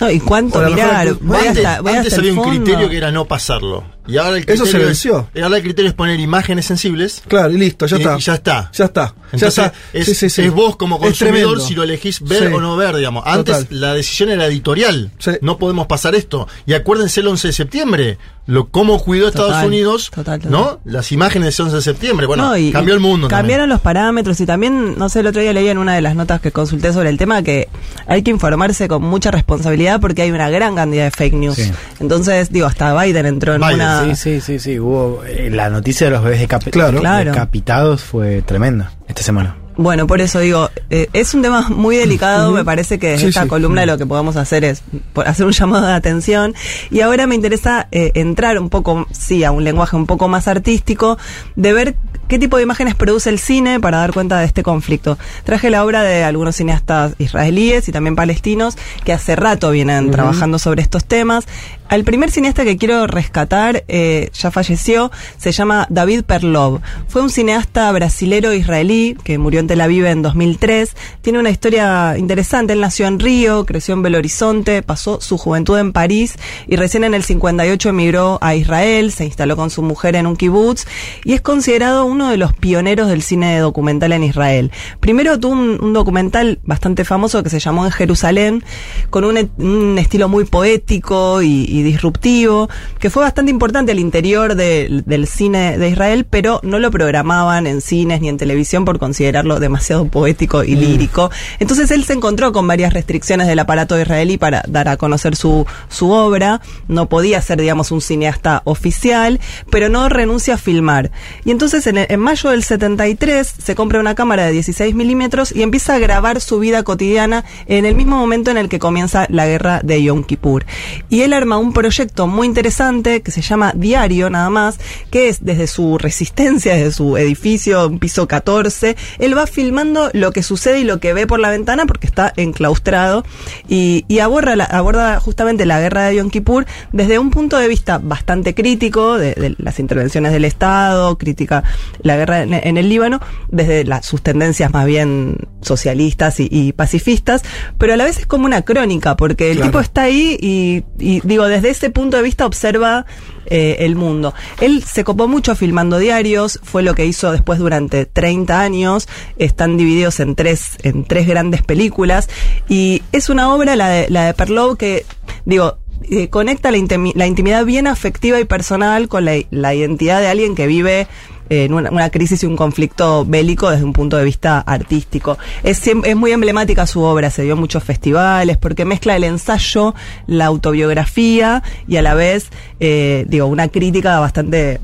No, 0.00 0.10
¿Y 0.10 0.18
cuánto 0.20 0.58
mejor 0.60 0.74
mirar? 0.74 1.06
el- 1.06 1.14
Voy 1.14 1.36
antes 1.46 1.64
hasta, 1.64 1.80
voy 1.82 1.92
antes 1.92 2.12
hasta 2.12 2.16
el 2.22 2.28
había 2.28 2.40
un 2.40 2.44
fondo. 2.46 2.64
criterio 2.64 2.88
que 2.90 2.96
era 2.98 3.10
no 3.12 3.24
pasarlo. 3.26 3.84
Y 4.06 4.16
ahora 4.18 4.36
el 4.36 4.44
Eso 4.46 4.64
criterio 4.64 4.66
se 4.72 4.78
es- 4.78 4.84
venció. 4.86 5.28
ahora 5.42 5.56
el 5.56 5.62
criterio 5.62 5.88
es 5.90 5.94
poner 5.94 6.20
imágenes 6.20 6.66
sensibles. 6.66 7.22
Claro, 7.28 7.50
y 7.52 7.56
listo, 7.58 7.86
ya 7.86 7.96
Y- 7.96 8.00
está. 8.00 8.16
y 8.16 8.20
ya 8.20 8.34
está. 8.34 8.70
Ya 8.74 8.84
está. 8.86 9.14
Ya 9.32 9.46
Entonces, 9.48 9.64
está. 9.66 9.72
Es, 9.92 10.06
Sí, 10.06 10.14
sí, 10.14 10.30
sí. 10.30 10.42
es 10.42 10.52
vos 10.52 10.76
como 10.76 10.98
consumidor 10.98 11.60
si 11.60 11.74
lo 11.74 11.82
elegís 11.82 12.20
ver 12.20 12.48
Sí. 12.48 12.54
o 12.54 12.60
no 12.60 12.76
ver, 12.76 12.96
digamos. 12.96 13.24
Antes 13.26 13.58
Total. 13.64 13.80
la 13.80 13.94
decisión 13.94 14.28
era 14.30 14.46
editorial. 14.46 15.10
Sí. 15.18 15.32
No 15.40 15.58
podemos 15.58 15.86
pasar 15.86 16.14
esto. 16.14 16.46
Y 16.66 16.74
acuérdense 16.74 17.20
el 17.20 17.28
11 17.28 17.48
de 17.48 17.52
septiembre, 17.52 18.18
lo 18.46 18.68
cómo 18.68 19.02
cuidó 19.02 19.26
Total, 19.32 19.46
Estados 19.46 19.66
Unidos, 19.66 20.10
total, 20.14 20.38
total. 20.40 20.52
¿no? 20.52 20.80
Las 20.84 21.10
imágenes 21.12 21.56
del 21.56 21.64
11 21.66 21.76
de 21.76 21.82
septiembre. 21.82 22.26
Bueno, 22.26 22.44
No, 22.48 22.56
y- 22.56 22.70
cambió 22.70 22.94
el 22.94 23.00
mundo. 23.00 23.26
Cambiaron 23.28 23.68
los 23.68 23.80
parámetros 23.80 24.40
y 24.40 24.46
también, 24.46 24.96
no 24.96 25.08
sé, 25.08 25.20
el 25.20 25.26
otro 25.26 25.42
día 25.42 25.52
leí 25.52 25.68
en 25.68 25.78
una 25.78 25.94
de 25.94 26.02
las 26.02 26.14
notas 26.14 26.40
que 26.40 26.52
consulté 26.52 26.92
sobre 26.92 27.10
el 27.10 27.18
tema 27.18 27.42
que 27.42 27.68
hay 28.06 28.22
que 28.22 28.30
informarse 28.30 28.86
con 28.88 29.02
mucha 29.02 29.30
responsabilidad 29.32 30.00
porque 30.00 30.22
hay 30.22 30.30
una 30.30 30.48
gran 30.50 30.76
cantidad 30.76 31.04
de 31.04 31.10
fake 31.10 31.34
news. 31.34 31.56
Sí. 31.56 31.72
Entonces, 32.00 32.50
digo, 32.52 32.66
hasta 32.66 32.94
Biden 33.02 33.26
entró 33.26 33.54
en 33.54 33.60
Biden, 33.60 33.74
una... 33.74 34.04
Sí, 34.04 34.16
sí, 34.16 34.40
sí, 34.40 34.58
sí. 34.60 34.78
Hubo, 34.78 35.24
eh, 35.26 35.50
la 35.52 35.68
noticia 35.70 36.06
de 36.06 36.12
los 36.12 36.22
bebés. 36.22 36.46
Claro. 36.70 37.00
decapitados 37.00 38.02
fue 38.02 38.42
tremenda 38.42 38.92
esta 39.08 39.22
semana. 39.22 39.56
Bueno, 39.78 40.06
por 40.06 40.22
eso 40.22 40.38
digo, 40.40 40.70
eh, 40.88 41.08
es 41.12 41.34
un 41.34 41.42
tema 41.42 41.68
muy 41.68 41.96
delicado, 41.96 42.50
me 42.50 42.64
parece 42.64 42.98
que 42.98 43.08
desde 43.08 43.24
Sí, 43.24 43.28
esta 43.28 43.42
sí. 43.42 43.48
columna 43.48 43.84
lo 43.84 43.98
que 43.98 44.06
podemos 44.06 44.36
hacer 44.36 44.64
es 44.64 44.82
hacer 45.26 45.44
un 45.44 45.52
llamado 45.52 45.86
de 45.86 45.92
atención 45.92 46.54
y 46.90 47.00
ahora 47.02 47.26
me 47.26 47.34
interesa 47.34 47.86
eh, 47.92 48.10
entrar 48.14 48.58
un 48.58 48.70
poco, 48.70 49.06
sí, 49.10 49.44
a 49.44 49.50
un 49.50 49.64
lenguaje 49.64 49.94
un 49.94 50.06
poco 50.06 50.28
más 50.28 50.48
artístico, 50.48 51.18
de 51.56 51.74
ver 51.74 51.96
qué 52.26 52.38
tipo 52.38 52.56
de 52.56 52.62
imágenes 52.62 52.94
produce 52.94 53.28
el 53.28 53.38
cine 53.38 53.78
para 53.78 53.98
dar 53.98 54.14
cuenta 54.14 54.38
de 54.40 54.46
este 54.46 54.62
conflicto. 54.62 55.18
Traje 55.44 55.68
la 55.68 55.84
obra 55.84 56.02
de 56.02 56.24
algunos 56.24 56.56
cineastas 56.56 57.12
israelíes 57.18 57.86
y 57.88 57.92
también 57.92 58.16
palestinos 58.16 58.78
que 59.04 59.12
hace 59.12 59.36
rato 59.36 59.70
vienen 59.70 60.10
trabajando 60.10 60.58
sobre 60.58 60.80
estos 60.80 61.04
temas. 61.04 61.44
Al 61.88 62.02
primer 62.02 62.30
cineasta 62.30 62.64
que 62.64 62.76
quiero 62.76 63.06
rescatar, 63.06 63.84
eh, 63.86 64.30
ya 64.34 64.50
falleció, 64.50 65.12
se 65.38 65.52
llama 65.52 65.86
David 65.88 66.24
Perlov. 66.24 66.80
Fue 67.08 67.22
un 67.22 67.30
cineasta 67.30 67.90
brasilero 67.92 68.52
israelí 68.52 69.16
que 69.22 69.38
murió 69.38 69.60
en 69.60 69.68
Tel 69.68 69.80
Aviv 69.80 70.04
en 70.06 70.22
2003. 70.22 70.96
Tiene 71.22 71.38
una 71.38 71.50
historia 71.50 72.18
interesante. 72.18 72.72
Él 72.72 72.80
nació 72.80 73.06
en 73.06 73.20
Río, 73.20 73.64
creció 73.64 73.94
en 73.94 74.02
Belo 74.02 74.18
Horizonte, 74.18 74.82
pasó 74.82 75.20
su 75.20 75.38
juventud 75.38 75.78
en 75.78 75.92
París 75.92 76.36
y 76.66 76.76
recién 76.76 77.04
en 77.04 77.14
el 77.14 77.22
58 77.22 77.88
emigró 77.88 78.38
a 78.40 78.54
Israel, 78.56 79.12
se 79.12 79.24
instaló 79.24 79.56
con 79.56 79.70
su 79.70 79.82
mujer 79.82 80.16
en 80.16 80.26
un 80.26 80.36
kibutz 80.36 80.86
y 81.24 81.34
es 81.34 81.40
considerado 81.40 82.04
uno 82.04 82.30
de 82.30 82.36
los 82.36 82.52
pioneros 82.52 83.08
del 83.08 83.22
cine 83.22 83.58
documental 83.58 84.12
en 84.12 84.24
Israel. 84.24 84.72
Primero 85.00 85.38
tuvo 85.38 85.52
un, 85.52 85.92
documental 85.92 86.58
bastante 86.64 87.04
famoso 87.04 87.42
que 87.42 87.50
se 87.50 87.60
llamó 87.60 87.86
En 87.86 87.92
Jerusalén, 87.92 88.64
con 89.10 89.24
un 89.24 89.98
estilo 89.98 90.28
muy 90.28 90.44
poético 90.44 91.42
y, 91.42 91.75
y 91.76 91.82
disruptivo, 91.82 92.68
que 92.98 93.10
fue 93.10 93.22
bastante 93.22 93.50
importante 93.50 93.92
al 93.92 93.98
interior 93.98 94.54
de- 94.54 95.02
del 95.06 95.26
cine 95.26 95.78
de 95.78 95.88
Israel, 95.90 96.26
pero 96.28 96.60
no 96.62 96.78
lo 96.78 96.90
programaban 96.90 97.66
en 97.66 97.80
cines 97.80 98.20
ni 98.20 98.28
en 98.28 98.36
televisión 98.36 98.84
por 98.84 98.98
considerarlo 98.98 99.60
demasiado 99.60 100.06
poético 100.06 100.64
y 100.64 100.74
lírico. 100.76 101.30
Entonces 101.58 101.90
él 101.90 102.04
se 102.04 102.12
encontró 102.14 102.52
con 102.52 102.66
varias 102.66 102.92
restricciones 102.92 103.46
del 103.46 103.58
aparato 103.58 104.00
israelí 104.00 104.38
para 104.38 104.62
dar 104.68 104.88
a 104.88 104.96
conocer 104.96 105.36
su, 105.36 105.66
su 105.88 106.10
obra. 106.10 106.60
No 106.88 107.08
podía 107.08 107.40
ser, 107.42 107.60
digamos, 107.60 107.90
un 107.92 108.00
cineasta 108.00 108.62
oficial, 108.64 109.40
pero 109.70 109.88
no 109.88 110.08
renuncia 110.08 110.54
a 110.54 110.58
filmar. 110.58 111.10
Y 111.44 111.50
entonces 111.50 111.86
en, 111.86 111.98
en 111.98 112.20
mayo 112.20 112.50
del 112.50 112.62
73 112.62 113.46
se 113.62 113.74
compra 113.74 114.00
una 114.00 114.14
cámara 114.14 114.46
de 114.46 114.52
16 114.52 114.94
milímetros 114.94 115.54
y 115.54 115.62
empieza 115.62 115.94
a 115.94 115.98
grabar 115.98 116.40
su 116.40 116.58
vida 116.58 116.82
cotidiana 116.82 117.44
en 117.66 117.84
el 117.84 117.94
mismo 117.94 118.16
momento 118.16 118.50
en 118.50 118.56
el 118.58 118.68
que 118.68 118.78
comienza 118.78 119.26
la 119.28 119.46
guerra 119.46 119.80
de 119.82 120.02
Yom 120.02 120.24
Kippur. 120.24 120.64
Y 121.08 121.22
él 121.22 121.32
arma 121.32 121.58
un 121.58 121.65
proyecto 121.72 122.26
muy 122.26 122.46
interesante 122.46 123.22
que 123.22 123.30
se 123.30 123.42
llama 123.42 123.72
Diario 123.74 124.30
nada 124.30 124.50
más, 124.50 124.78
que 125.10 125.28
es 125.28 125.44
desde 125.44 125.66
su 125.66 125.98
resistencia, 125.98 126.74
desde 126.74 126.92
su 126.92 127.16
edificio, 127.16 127.86
un 127.88 127.98
piso 127.98 128.26
14, 128.28 128.96
él 129.18 129.36
va 129.36 129.46
filmando 129.46 130.10
lo 130.12 130.32
que 130.32 130.42
sucede 130.42 130.80
y 130.80 130.84
lo 130.84 131.00
que 131.00 131.12
ve 131.12 131.26
por 131.26 131.40
la 131.40 131.50
ventana 131.50 131.86
porque 131.86 132.06
está 132.06 132.32
enclaustrado 132.36 133.24
y, 133.68 134.04
y 134.08 134.18
aborda, 134.20 134.56
la- 134.56 134.64
aborda 134.64 135.20
justamente 135.20 135.66
la 135.66 135.80
guerra 135.80 136.04
de 136.06 136.16
Yom 136.16 136.30
Kippur 136.30 136.66
desde 136.92 137.18
un 137.18 137.30
punto 137.30 137.56
de 137.58 137.68
vista 137.68 137.98
bastante 137.98 138.54
crítico 138.54 139.18
de, 139.18 139.34
de 139.34 139.54
las 139.58 139.78
intervenciones 139.78 140.32
del 140.32 140.44
Estado, 140.44 141.16
critica 141.18 141.64
la 142.02 142.16
guerra 142.16 142.42
en, 142.42 142.54
en 142.54 142.76
el 142.76 142.88
Líbano, 142.88 143.20
desde 143.48 143.84
la- 143.84 144.02
sus 144.02 144.22
tendencias 144.22 144.72
más 144.72 144.86
bien 144.86 145.36
socialistas 145.60 146.40
y, 146.40 146.48
y 146.50 146.72
pacifistas, 146.72 147.42
pero 147.78 147.92
a 147.92 147.96
la 147.96 148.04
vez 148.04 148.18
es 148.18 148.26
como 148.26 148.46
una 148.46 148.62
crónica, 148.62 149.16
porque 149.16 149.50
el 149.50 149.56
Claro. 149.56 149.70
tipo 149.70 149.80
está 149.80 150.02
ahí 150.02 150.36
y, 150.40 150.84
y, 150.98 151.20
digo, 151.24 151.46
desde 151.56 151.70
ese 151.70 151.90
punto 151.90 152.16
de 152.16 152.22
vista 152.22 152.46
observa 152.46 153.06
eh, 153.46 153.76
el 153.80 153.96
mundo. 153.96 154.34
Él 154.60 154.82
se 154.82 155.04
copó 155.04 155.28
mucho 155.28 155.54
filmando 155.54 155.98
diarios, 155.98 156.60
fue 156.62 156.82
lo 156.82 156.94
que 156.94 157.06
hizo 157.06 157.32
después 157.32 157.58
durante 157.58 158.04
30 158.04 158.60
años, 158.60 159.08
están 159.38 159.76
divididos 159.76 160.20
en 160.20 160.34
tres, 160.34 160.76
en 160.82 161.04
tres 161.04 161.26
grandes 161.26 161.62
películas, 161.62 162.28
y 162.68 163.02
es 163.12 163.28
una 163.28 163.54
obra, 163.54 163.76
la 163.76 163.88
de, 163.88 164.10
la 164.10 164.26
de 164.26 164.34
Perlow, 164.34 164.76
que, 164.76 165.06
digo, 165.44 165.78
eh, 166.10 166.28
conecta 166.28 166.70
la, 166.70 166.78
la 167.14 167.26
intimidad 167.26 167.64
bien 167.64 167.86
afectiva 167.86 168.38
y 168.38 168.44
personal 168.44 169.08
con 169.08 169.24
la, 169.24 169.36
la 169.50 169.74
identidad 169.74 170.20
de 170.20 170.28
alguien 170.28 170.54
que 170.54 170.66
vive 170.66 171.06
en 171.48 171.72
una, 171.72 172.10
crisis 172.10 172.42
y 172.42 172.46
un 172.46 172.56
conflicto 172.56 173.24
bélico 173.24 173.70
desde 173.70 173.84
un 173.84 173.92
punto 173.92 174.16
de 174.16 174.24
vista 174.24 174.60
artístico. 174.60 175.38
Es, 175.62 175.86
es 175.86 176.16
muy 176.16 176.32
emblemática 176.32 176.86
su 176.86 177.02
obra, 177.02 177.30
se 177.30 177.42
dio 177.42 177.54
en 177.54 177.60
muchos 177.60 177.84
festivales, 177.84 178.56
porque 178.56 178.84
mezcla 178.84 179.16
el 179.16 179.24
ensayo, 179.24 179.94
la 180.26 180.46
autobiografía 180.46 181.62
y 181.86 181.96
a 181.96 182.02
la 182.02 182.14
vez, 182.14 182.50
eh, 182.80 183.24
digo, 183.28 183.46
una 183.46 183.68
crítica 183.68 184.18
bastante 184.20 184.80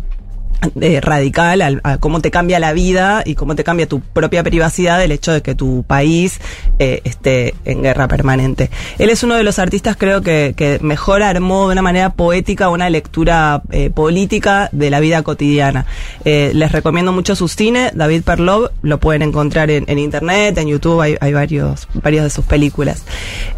radical 1.00 1.62
al- 1.62 1.80
a, 1.84 1.98
cómo 1.98 2.20
te 2.20 2.30
cambia 2.30 2.58
la 2.58 2.72
vida 2.72 3.22
y 3.24 3.34
cómo 3.34 3.54
te 3.56 3.64
cambia 3.64 3.86
tu 3.88 4.00
propia 4.00 4.42
privacidad 4.42 5.02
el 5.02 5.12
hecho 5.12 5.32
de 5.32 5.42
que 5.42 5.54
tu 5.54 5.84
país 5.86 6.40
eh, 6.78 7.00
esté 7.04 7.54
en 7.64 7.82
guerra 7.82 8.08
permanente. 8.08 8.70
Él 8.98 9.10
es 9.10 9.22
uno 9.22 9.34
de 9.34 9.42
los 9.42 9.58
artistas 9.58 9.96
creo 9.96 10.22
que, 10.22 10.54
que 10.56 10.78
mejor 10.80 11.22
armó 11.22 11.68
de 11.68 11.72
una 11.72 11.82
manera 11.82 12.10
poética 12.10 12.68
una 12.68 12.88
lectura 12.90 13.62
eh, 13.70 13.90
política 13.90 14.68
de 14.72 14.90
la 14.90 15.00
vida 15.00 15.22
cotidiana. 15.22 15.86
Eh, 16.24 16.52
les 16.54 16.72
recomiendo 16.72 17.12
mucho 17.12 17.34
su 17.36 17.48
cine, 17.48 17.90
David 17.94 18.22
Perlov, 18.22 18.70
lo 18.82 18.98
pueden 18.98 19.22
encontrar 19.22 19.70
en, 19.70 19.84
en 19.88 19.98
internet, 19.98 20.56
en 20.58 20.68
YouTube, 20.68 21.00
hay, 21.00 21.16
hay 21.20 21.32
varios, 21.32 21.88
varios 21.94 22.24
de 22.24 22.30
sus 22.30 22.44
películas. 22.44 23.04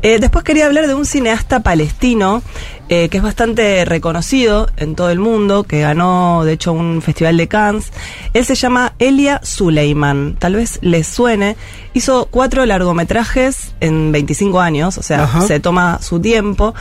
Después 0.03 0.45
quería 0.45 0.67
hablar 0.67 0.87
de 0.87 0.95
un 0.95 1.07
cineasta 1.07 1.61
palestino 1.61 2.43
eh, 2.89 3.09
que 3.09 3.17
es 3.17 3.23
bastante 3.23 3.85
reconocido 3.85 4.69
en 4.77 4.95
todo 4.95 5.11
el 5.11 5.19
mundo, 5.19 5.65
que 5.65 5.81
ganó 5.81 6.45
de 6.45 6.53
hecho 6.53 6.73
un 6.73 7.01
festival 7.03 7.37
de 7.37 7.49
Cannes. 7.49 7.93
Él 8.35 8.45
se 8.45 8.55
llama 8.55 8.93
Elia 8.99 9.41
Suleiman, 9.43 10.37
tal 10.39 10.57
vez 10.57 10.79
les 10.83 11.07
suene. 11.07 11.57
Hizo 11.95 12.29
cuatro 12.31 12.67
largometrajes 12.67 13.75
en 13.81 14.13
25 14.13 14.61
años, 14.61 14.99
o 14.99 15.03
sea, 15.03 15.25
Ajá. 15.25 15.43
se 15.43 15.61
toma 15.61 15.99
su 16.03 16.21
tiempo. 16.21 16.75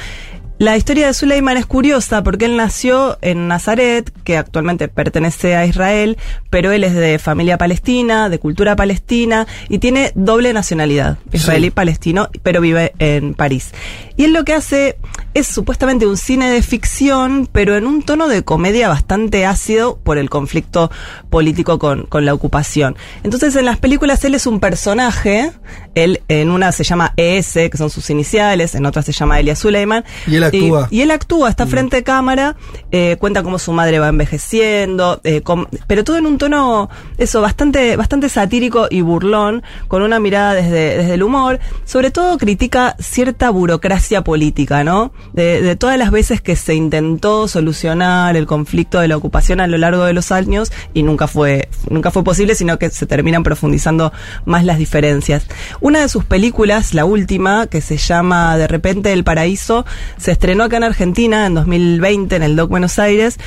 La 0.64 0.78
historia 0.78 1.08
de 1.08 1.14
Suleiman 1.14 1.58
es 1.58 1.66
curiosa 1.66 2.24
porque 2.24 2.46
él 2.46 2.56
nació 2.56 3.18
en 3.20 3.50
Nazaret, 3.50 4.10
que 4.24 4.38
actualmente 4.38 4.88
pertenece 4.88 5.58
a 5.58 5.66
Israel, 5.66 6.18
pero 6.50 6.72
él 6.72 6.86
es 6.86 6.96
de 6.96 7.20
familia 7.20 7.58
palestina, 7.58 8.30
de 8.30 8.40
cultura 8.40 8.78
palestina 8.78 9.46
y 9.68 9.80
tiene 9.80 10.14
doble 10.16 10.54
nacionalidad, 10.54 11.18
israelí 11.34 11.70
palestino, 11.70 12.30
pero 12.44 12.62
vive 12.62 12.94
en 13.00 13.34
París. 13.34 13.74
Y 14.16 14.24
él 14.24 14.32
lo 14.32 14.46
que 14.46 14.54
hace 14.54 14.96
es 15.34 15.48
supuestamente 15.48 16.06
un 16.06 16.16
cine 16.16 16.50
de 16.50 16.62
ficción, 16.62 17.50
pero 17.52 17.76
en 17.76 17.86
un 17.86 18.04
tono 18.04 18.30
de 18.30 18.44
comedia 18.44 18.88
bastante 18.88 19.46
ácido 19.46 19.98
por 19.98 20.18
el 20.18 20.30
conflicto 20.30 20.92
político 21.30 21.78
con, 21.78 22.06
con 22.06 22.24
la 22.24 22.34
ocupación. 22.34 22.96
Entonces 23.24 23.54
en 23.58 23.66
las 23.66 23.80
películas 23.80 24.24
él 24.24 24.36
es 24.36 24.48
un 24.48 24.62
personaje, 24.62 25.52
él 25.96 26.22
en 26.30 26.52
una 26.52 26.72
se 26.72 26.86
llama 26.86 27.14
ES, 27.18 27.54
que 27.54 27.78
son 27.78 27.90
sus 27.90 28.10
iniciales, 28.10 28.76
en 28.76 28.86
otra 28.86 29.02
se 29.02 29.12
llama 29.12 29.42
Elia 29.42 29.58
Suleiman, 29.58 30.06
Y 30.28 30.36
él 30.36 30.44
actúa. 30.58 30.88
Y, 30.90 30.98
y 30.98 31.02
él 31.02 31.12
actúa, 31.12 31.50
está 31.50 31.66
frente 31.66 31.98
de 31.98 32.04
cámara, 32.04 32.56
eh, 32.92 33.18
cuenta 33.20 33.44
cómo 33.44 33.60
su 33.60 33.72
madre 33.74 34.00
va 34.00 34.10
envejeciendo, 34.10 35.20
eh, 35.24 35.42
pero 35.88 36.04
todo 36.04 36.18
en 36.18 36.26
un 36.26 36.38
tono, 36.38 36.90
eso, 37.18 37.42
bastante, 37.42 37.96
bastante 37.96 38.30
satírico 38.30 38.88
y 38.90 39.02
burlón, 39.02 39.64
con 39.88 40.02
una 40.02 40.20
mirada 40.20 40.54
desde, 40.54 40.98
desde 40.98 41.14
el 41.14 41.24
humor. 41.24 41.60
Sobre 41.86 42.12
todo 42.12 42.38
critica 42.38 42.96
cierta 43.00 43.50
burocracia 43.50 44.24
política, 44.24 44.84
¿no? 44.84 45.12
De, 45.34 45.62
de 45.62 45.76
todas 45.76 45.98
las 45.98 46.12
veces 46.12 46.42
que 46.42 46.56
se 46.56 46.76
intentó 46.76 47.48
solucionar 47.48 48.36
el 48.36 48.46
conflicto 48.46 49.00
de 49.00 49.08
la 49.08 49.18
ocupación 49.18 49.60
a 49.60 49.68
lo 49.68 49.78
largo 49.78 50.04
de 50.04 50.14
los 50.14 50.32
años 50.32 50.72
y 50.94 51.04
nunca 51.04 51.28
fue, 51.28 51.70
nunca 51.90 52.12
fue 52.12 52.24
posible, 52.24 52.56
sino 52.56 52.78
que 52.78 52.90
se 52.90 53.06
terminan 53.06 53.44
profundizando 53.44 54.12
más 54.46 54.66
las 54.66 54.78
diferencias. 54.78 55.48
Una 55.82 56.02
de 56.02 56.10
sus 56.10 56.26
películas, 56.26 56.94
la 56.94 57.06
última, 57.06 57.68
que 57.68 57.82
se 57.82 57.98
llama 57.98 58.58
De 58.58 58.68
repente 58.68 59.14
el 59.14 59.24
paraíso, 59.24 59.86
se 60.18 60.32
estrenó 60.34 60.64
acá 60.64 60.78
en 60.78 60.84
Argentina 60.84 61.46
en 61.46 61.54
2020 61.54 62.36
en 62.36 62.44
el 62.44 62.56
Doc 62.56 62.70
Buenos 62.70 63.00
Aires 63.00 63.40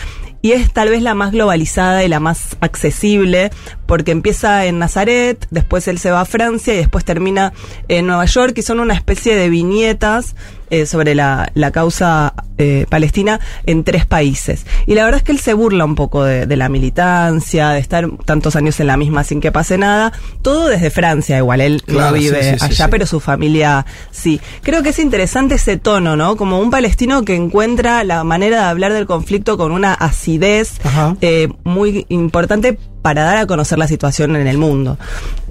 y 0.43 0.53
es 0.53 0.73
tal 0.73 0.89
vez 0.89 1.03
la 1.03 1.15
más 1.15 1.33
globalizada 1.33 2.05
y 2.05 2.09
la 2.09 2.21
más 2.21 2.57
accesible 2.61 3.51
porque 3.87 4.13
empieza 4.13 4.65
en 4.67 4.79
Nazaret, 4.79 5.47
después 5.51 5.89
él 5.89 5.99
se 5.99 6.11
va 6.11 6.21
a 6.21 6.25
Francia 6.25 6.73
y 6.75 6.77
después 6.77 7.05
termina 7.05 7.53
en 7.89 8.07
Nueva 8.07 8.25
York 8.27 8.55
y 8.57 8.63
son 8.63 8.81
una 8.81 8.95
especie 8.95 9.35
de 9.35 9.49
viñetas 9.49 10.37
eh, 10.71 10.87
sobre 10.87 11.15
la, 11.15 11.51
la 11.55 11.71
causa 11.71 12.35
eh, 12.59 12.87
palestina 12.89 13.41
en 13.67 13.85
tres 13.85 14.07
países. 14.07 14.67
Y 14.87 14.95
la 14.95 15.05
verdad 15.05 15.19
es 15.19 15.25
que 15.25 15.33
él 15.33 15.39
se 15.41 15.55
burla 15.55 15.85
un 15.85 15.95
poco 15.95 16.25
de, 16.25 16.47
de 16.47 16.57
la 16.57 16.69
militancia, 16.69 17.71
de 17.71 17.79
estar 17.81 18.09
tantos 18.25 18.57
años 18.57 18.81
en 18.81 18.87
la 18.87 18.97
misma 18.97 19.25
sin 19.25 19.41
que 19.41 19.53
pase 19.53 19.79
nada, 19.79 20.13
todo 20.43 20.69
desde 20.69 20.91
Francia 20.91 21.37
igual, 21.39 21.61
él 21.61 21.83
Claro, 21.85 22.11
no 22.11 22.13
vive 22.15 22.43
sí, 22.43 22.51
sí, 22.51 22.59
sí, 22.59 22.65
allá, 22.65 22.85
sí. 22.87 22.91
pero 22.91 23.07
su 23.07 23.21
familia 23.21 23.85
sí. 24.11 24.41
Creo 24.63 24.83
que 24.83 24.91
es 24.91 24.99
interesante 24.99 25.57
ese 25.57 25.77
tono, 25.77 26.17
¿no? 26.17 26.37
Como 26.37 26.59
un 26.61 26.71
palestino 26.71 27.25
que 27.25 27.35
encuentra 27.35 28.03
la 28.05 28.25
manera 28.25 28.61
de 28.63 28.67
hablar 28.67 28.93
del 28.93 29.07
conflicto 29.07 29.57
con 29.57 29.73
una 29.73 29.95
acidez 29.95 30.81
eh, 31.21 31.49
muy 31.65 32.07
importante 32.09 32.79
para 33.03 33.23
dar 33.23 33.37
a 33.37 33.47
conocer 33.47 33.79
la 33.79 33.87
situación 33.87 34.35
en 34.37 34.47
el 34.47 34.59
mundo. 34.59 34.99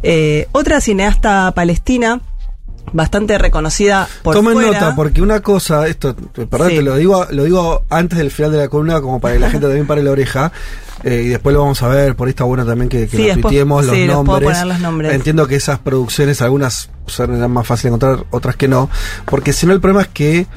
Eh, 0.03 0.47
otra 0.51 0.81
cineasta 0.81 1.51
palestina, 1.55 2.19
bastante 2.93 3.37
reconocida 3.37 4.07
por 4.23 4.35
Tomen 4.35 4.53
fuera. 4.53 4.71
nota, 4.79 4.95
porque 4.95 5.21
una 5.21 5.39
cosa, 5.41 5.87
esto, 5.87 6.15
perdón, 6.49 6.69
Sí. 6.69 6.75
te 6.77 6.81
lo 6.81 6.95
digo, 6.95 7.25
lo 7.31 7.43
digo 7.43 7.83
antes 7.89 8.17
del 8.17 8.31
final 8.31 8.51
de 8.51 8.57
la 8.59 8.67
columna, 8.69 9.01
como 9.01 9.19
para 9.19 9.33
que 9.33 9.39
la 9.39 9.49
gente 9.49 9.67
también 9.67 9.87
pare 9.87 10.03
la 10.03 10.11
oreja. 10.11 10.51
eh, 11.03 11.23
y 11.25 11.27
después 11.27 11.53
lo 11.53 11.59
vamos 11.61 11.83
a 11.83 11.87
ver, 11.89 12.15
por 12.15 12.27
ahí 12.27 12.31
está 12.31 12.45
bueno 12.45 12.65
también 12.65 12.89
que, 12.89 13.01
que 13.07 13.17
Sí, 13.17 13.17
lo 13.17 13.23
después- 13.25 13.41
tuiteemos 13.43 13.85
los 13.85 13.95
sí, 13.95 14.07
nombres. 14.07 14.63
los 14.65 14.79
nombres. 14.79 15.13
Entiendo 15.13 15.45
que 15.45 15.55
esas 15.55 15.77
producciones, 15.77 16.41
algunas 16.41 16.89
serán 17.05 17.51
más 17.51 17.67
fáciles 17.67 17.91
de 17.91 17.95
encontrar, 18.07 18.25
otras 18.31 18.55
que 18.55 18.67
no. 18.67 18.89
Porque 19.25 19.53
si 19.53 19.67
no, 19.67 19.73
el 19.73 19.81
problema 19.81 20.01
es 20.01 20.07
que 20.07 20.47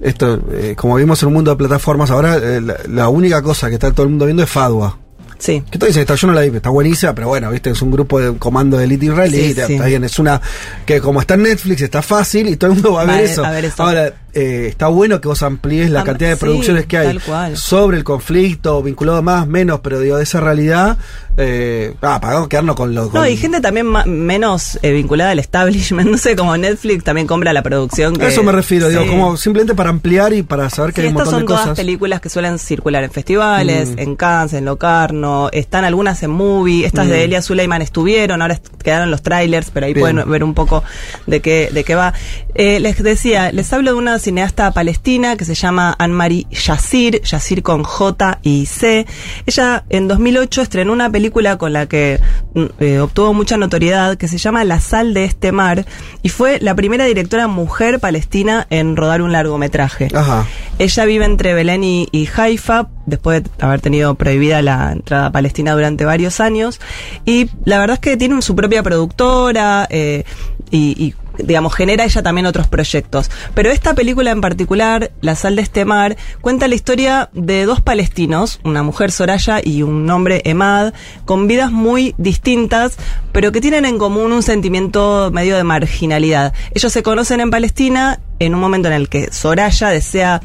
esto, 0.00 0.40
eh, 0.52 0.74
como 0.76 0.96
vimos 0.96 1.22
en 1.22 1.28
un 1.28 1.34
mundo 1.34 1.52
de 1.52 1.56
plataformas, 1.58 2.10
ahora 2.10 2.38
eh, 2.38 2.60
la, 2.60 2.76
la 2.88 3.08
única 3.08 3.40
cosa 3.42 3.68
que 3.68 3.74
está 3.74 3.92
todo 3.92 4.02
el 4.04 4.08
mundo 4.08 4.24
viendo 4.24 4.42
es 4.42 4.50
Fadua. 4.50 4.98
Sí. 5.44 5.62
¿Qué 5.70 5.78
te 5.78 5.86
dicen? 5.86 6.00
Está, 6.00 6.14
yo 6.14 6.26
no 6.28 6.32
la 6.32 6.40
vi, 6.40 6.56
está 6.56 6.70
buenísima, 6.70 7.14
pero 7.14 7.28
bueno, 7.28 7.50
viste, 7.50 7.68
es 7.68 7.82
un 7.82 7.90
grupo 7.90 8.18
de 8.18 8.38
comando 8.38 8.78
de 8.78 8.84
élite 8.84 9.06
israelí, 9.06 9.36
Sí, 9.38 9.50
está, 9.50 9.66
sí. 9.66 9.74
está 9.74 9.84
bien, 9.86 10.02
es 10.04 10.18
una 10.18 10.40
que 10.86 11.00
como 11.02 11.20
está 11.20 11.34
en 11.34 11.42
Netflix 11.42 11.82
está 11.82 12.00
fácil 12.00 12.48
y 12.48 12.56
todo 12.56 12.70
el 12.70 12.76
mundo 12.76 12.92
va 12.94 13.02
a 13.02 13.04
ver 13.04 13.16
Va 13.16 13.20
eso. 13.20 13.44
a 13.44 13.50
ver 13.50 13.64
eso. 13.66 13.82
Ahora, 13.82 14.14
eh, 14.34 14.66
está 14.68 14.88
bueno 14.88 15.20
que 15.20 15.28
vos 15.28 15.42
amplíes 15.42 15.90
la 15.90 16.00
Am- 16.00 16.06
cantidad 16.06 16.30
de 16.30 16.36
sí, 16.36 16.40
producciones 16.40 16.86
que 16.86 16.98
hay 16.98 17.18
sobre 17.54 17.96
el 17.96 18.04
conflicto, 18.04 18.82
vinculado 18.82 19.22
más, 19.22 19.46
menos, 19.46 19.80
pero 19.80 20.00
digo, 20.00 20.16
de 20.16 20.22
esa 20.24 20.40
realidad, 20.40 20.98
eh, 21.36 21.94
ah, 22.02 22.20
para 22.20 22.46
quedarnos 22.48 22.76
con 22.76 22.94
lo... 22.94 23.04
No, 23.06 23.10
con- 23.10 23.28
y 23.28 23.36
gente 23.36 23.60
también 23.60 23.86
menos 24.06 24.78
eh, 24.82 24.92
vinculada 24.92 25.30
al 25.32 25.38
establishment, 25.38 26.08
no 26.10 26.18
sé, 26.18 26.36
como 26.36 26.56
Netflix 26.56 27.04
también 27.04 27.26
compra 27.26 27.52
la 27.52 27.62
producción. 27.62 28.20
A 28.20 28.26
eso 28.28 28.42
me 28.42 28.52
refiero, 28.52 28.88
digo, 28.88 29.02
Sí. 29.02 29.08
como 29.08 29.36
simplemente 29.36 29.74
para 29.74 29.90
ampliar 29.90 30.32
y 30.32 30.42
para 30.42 30.70
saber 30.70 30.92
que 30.92 31.00
Sí, 31.02 31.06
hay 31.08 31.12
un 31.12 31.18
estas 31.20 31.26
montón 31.32 31.40
son 31.40 31.40
de 31.42 31.46
todas 31.46 31.60
cosas. 31.62 31.76
películas 31.76 32.20
que 32.20 32.28
suelen 32.28 32.58
circular 32.58 33.04
en 33.04 33.10
festivales, 33.10 33.90
Mm. 33.90 33.98
en 33.98 34.16
Cannes, 34.16 34.52
en 34.54 34.64
Locarno, 34.64 35.48
están 35.52 35.84
algunas 35.84 36.22
en 36.22 36.30
Movie, 36.30 36.86
estas 36.86 37.08
de 37.08 37.18
Mm. 37.18 37.22
Elia 37.24 37.42
Suleiman 37.42 37.82
estuvieron, 37.82 38.42
ahora 38.42 38.60
quedaron 38.82 39.10
los 39.10 39.22
trailers, 39.22 39.70
pero 39.70 39.86
ahí 39.86 39.94
Bien. 39.94 40.16
pueden 40.16 40.30
ver 40.30 40.44
un 40.44 40.54
poco 40.54 40.82
de 41.26 41.40
qué, 41.40 41.70
de 41.72 41.84
qué 41.84 41.94
va. 41.94 42.14
Eh, 42.54 42.80
les 42.80 43.02
decía, 43.02 43.50
les 43.52 43.72
hablo 43.72 43.92
de 43.92 43.98
una 43.98 44.18
cineasta 44.24 44.70
palestina 44.72 45.36
que 45.36 45.44
se 45.44 45.54
llama 45.54 45.94
Anne-Marie 45.98 46.46
Yassir, 46.50 47.20
Yassir 47.22 47.62
con 47.62 47.84
J 47.84 48.38
y 48.42 48.66
C. 48.66 49.06
Ella 49.46 49.84
en 49.90 50.08
2008 50.08 50.62
estrenó 50.62 50.92
una 50.92 51.10
película 51.10 51.58
con 51.58 51.72
la 51.72 51.86
que 51.86 52.18
mm, 52.54 52.64
eh, 52.80 52.98
obtuvo 53.00 53.32
mucha 53.34 53.56
notoriedad 53.56 54.16
que 54.16 54.26
se 54.28 54.38
llama 54.38 54.64
La 54.64 54.80
sal 54.80 55.14
de 55.14 55.24
este 55.24 55.52
mar 55.52 55.84
y 56.22 56.28
fue 56.30 56.58
la 56.60 56.74
primera 56.74 57.04
directora 57.04 57.46
mujer 57.46 58.00
palestina 58.00 58.66
en 58.70 58.96
rodar 58.96 59.22
un 59.22 59.32
largometraje. 59.32 60.08
Ajá. 60.14 60.46
Ella 60.78 61.04
vive 61.04 61.24
entre 61.26 61.54
Belén 61.54 61.84
y, 61.84 62.08
y 62.10 62.28
Haifa, 62.34 62.88
después 63.06 63.44
de 63.44 63.50
haber 63.60 63.80
tenido 63.80 64.14
prohibida 64.16 64.60
la 64.62 64.90
entrada 64.92 65.26
a 65.26 65.32
Palestina 65.32 65.72
durante 65.74 66.04
varios 66.04 66.40
años. 66.40 66.80
Y 67.24 67.50
la 67.64 67.78
verdad 67.78 67.94
es 67.94 68.00
que 68.00 68.16
tiene 68.16 68.34
un- 68.34 68.42
su 68.42 68.56
propia 68.56 68.82
productora 68.82 69.86
eh, 69.90 70.24
y, 70.70 71.04
y, 71.04 71.14
digamos, 71.38 71.74
genera 71.74 72.04
ella 72.04 72.22
también 72.22 72.46
otros 72.46 72.68
proyectos. 72.68 73.30
Pero 73.54 73.70
esta 73.70 73.94
película 73.94 74.30
en 74.30 74.40
particular, 74.40 75.12
La 75.20 75.34
sal 75.34 75.56
de 75.56 75.62
este 75.62 75.84
mar, 75.84 76.16
cuenta 76.40 76.68
la 76.68 76.74
historia 76.74 77.30
de 77.32 77.64
dos 77.64 77.80
palestinos, 77.80 78.60
una 78.64 78.82
mujer 78.82 79.10
Soraya 79.12 79.60
y 79.62 79.82
un 79.82 80.08
hombre 80.10 80.42
Emad, 80.44 80.92
con 81.24 81.46
vidas 81.46 81.72
muy 81.72 82.14
distintas, 82.18 82.96
pero 83.32 83.52
que 83.52 83.60
tienen 83.60 83.84
en 83.84 83.98
común 83.98 84.32
un 84.32 84.42
sentimiento 84.42 85.30
medio 85.32 85.56
de 85.56 85.64
marginalidad. 85.64 86.52
Ellos 86.74 86.92
se 86.92 87.02
conocen 87.02 87.40
en 87.40 87.50
Palestina 87.50 88.20
en 88.38 88.54
un 88.54 88.60
momento 88.60 88.88
en 88.88 88.94
el 88.94 89.08
que 89.08 89.32
Soraya 89.32 89.88
desea 89.88 90.40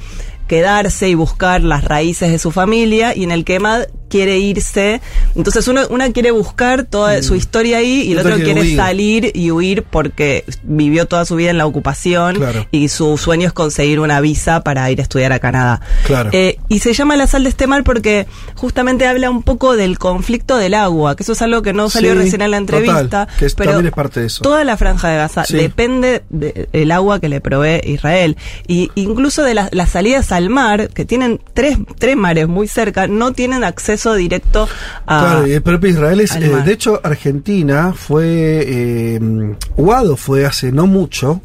quedarse 0.47 1.07
y 1.07 1.13
buscar 1.13 1.61
las 1.61 1.83
raíces 1.83 2.31
de 2.31 2.39
su 2.39 2.51
familia 2.51 3.15
y 3.15 3.23
en 3.23 3.31
el 3.31 3.45
que 3.45 3.55
Emad 3.55 3.83
quiere 4.09 4.37
irse. 4.39 5.01
Entonces 5.35 5.67
uno, 5.67 5.81
una 5.89 6.11
quiere 6.11 6.31
buscar 6.31 6.83
toda 6.85 7.21
su 7.23 7.35
historia 7.35 7.77
ahí 7.77 8.01
y 8.01 8.11
el 8.13 8.19
otro 8.19 8.35
quiere 8.35 8.61
huir. 8.61 8.75
salir 8.75 9.31
y 9.33 9.51
huir 9.51 9.83
porque 9.83 10.43
vivió 10.63 11.05
toda 11.05 11.25
su 11.25 11.35
vida 11.35 11.51
en 11.51 11.57
la 11.57 11.65
ocupación 11.65 12.35
Claro. 12.35 12.67
y 12.71 12.89
su 12.89 13.17
sueño 13.17 13.47
es 13.47 13.53
conseguir 13.53 13.99
una 13.99 14.19
visa 14.21 14.61
para 14.63 14.89
ir 14.91 14.99
a 14.99 15.03
estudiar 15.03 15.31
a 15.33 15.39
Canadá. 15.39 15.81
Claro. 16.05 16.29
Eh, 16.33 16.57
y 16.67 16.79
se 16.79 16.93
llama 16.93 17.15
La 17.15 17.27
sal 17.27 17.43
de 17.43 17.49
este 17.49 17.67
mar 17.67 17.83
porque 17.83 18.27
justamente 18.55 19.05
habla 19.07 19.29
un 19.29 19.43
poco 19.43 19.75
del 19.75 19.97
conflicto 19.99 20.57
del 20.57 20.73
agua, 20.73 21.15
que 21.15 21.23
eso 21.23 21.33
es 21.33 21.41
algo 21.41 21.61
que 21.61 21.73
no 21.73 21.89
salió 21.89 22.13
Sí, 22.13 22.17
recién 22.17 22.41
en 22.41 22.51
la 22.51 22.59
total, 22.59 22.79
entrevista. 22.79 23.27
que 23.37 23.45
es- 23.45 23.55
pero 23.55 23.71
también 23.71 23.87
es 23.87 23.93
parte 23.93 24.19
de 24.21 24.25
eso. 24.27 24.41
Toda 24.41 24.63
la 24.63 24.77
franja 24.77 25.09
de 25.09 25.17
Gaza 25.17 25.43
Sí. 25.45 25.55
depende 25.57 26.23
del 26.29 26.91
agua 26.91 27.19
que 27.19 27.29
le 27.29 27.41
provee 27.41 27.81
Israel. 27.83 28.37
Y 28.67 28.89
incluso 28.95 29.43
de 29.43 29.53
las, 29.53 29.69
las 29.73 29.89
salidas 29.89 30.31
al 30.31 30.49
mar, 30.49 30.89
que 30.89 31.05
tienen 31.05 31.39
tres, 31.53 31.77
tres 31.97 32.15
mares 32.15 32.47
muy 32.47 32.67
cerca, 32.67 33.07
no 33.07 33.33
tienen 33.33 33.63
acceso 33.63 33.98
directo 34.15 34.67
a... 35.05 35.19
Claro, 35.19 35.47
y 35.47 35.51
el 35.53 35.61
propio 35.61 35.89
Israel 35.89 36.19
es. 36.21 36.35
eh, 36.35 36.39
de 36.65 36.71
hecho, 36.73 36.99
Argentina 37.03 37.93
fue. 37.93 38.25
Eh, 38.67 39.19
Guado 39.75 40.15
fue 40.17 40.45
hace 40.45 40.71
no 40.71 40.87
mucho 40.87 41.41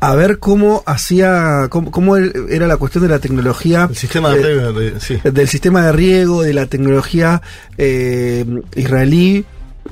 a 0.00 0.14
ver 0.14 0.38
cómo 0.38 0.82
hacía. 0.86 1.68
cómo, 1.70 1.90
cómo 1.90 2.16
er- 2.18 2.46
era 2.50 2.66
la 2.66 2.76
cuestión 2.76 3.02
de 3.04 3.08
la 3.10 3.18
tecnología. 3.20 3.86
El 3.88 3.96
sistema 3.96 4.30
de 4.34 4.40
eh, 4.40 4.42
riego, 4.44 4.72
de- 4.72 5.00
sí. 5.00 5.18
del 5.22 5.48
sistema 5.48 5.86
de 5.86 5.92
riego, 5.92 6.42
de 6.42 6.52
la 6.52 6.66
tecnología 6.66 7.40
eh, 7.78 8.44
israelí, 8.74 9.44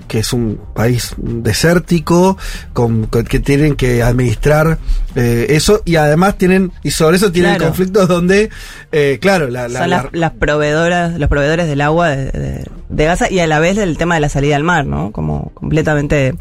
que 0.09 0.21
es 0.21 0.33
un 0.33 0.61
país 0.75 1.15
desértico, 1.19 2.37
con, 2.73 3.07
con- 3.07 3.25
que 3.25 3.39
tienen 3.41 3.77
que 3.77 4.03
administrar 4.03 4.79
eh, 5.15 5.47
eso, 5.51 5.83
y 5.85 5.97
además 5.97 6.39
tienen, 6.39 6.73
y 6.83 6.91
sobre 6.93 7.17
eso 7.17 7.31
tienen 7.33 7.53
Claro. 7.57 7.67
conflictos 7.67 8.09
donde, 8.09 8.51
eh, 8.93 9.19
claro, 9.21 9.49
la, 9.49 9.69
la- 9.69 9.81
son 9.81 9.91
la- 9.91 10.09
las, 10.13 10.31
proveedoras, 10.33 11.19
los 11.19 11.29
proveedores 11.29 11.67
del 11.67 11.81
agua 11.81 12.09
de, 12.11 12.31
de- 12.31 12.67
de 12.89 13.05
Gaza 13.05 13.31
y 13.31 13.39
a 13.39 13.47
la 13.47 13.61
vez 13.61 13.79
el 13.79 13.97
tema 13.99 14.15
de 14.17 14.21
la 14.21 14.29
salida 14.29 14.57
al 14.57 14.65
mar, 14.65 14.85
¿no? 14.85 15.13
Como 15.13 15.51
completamente 15.55 16.35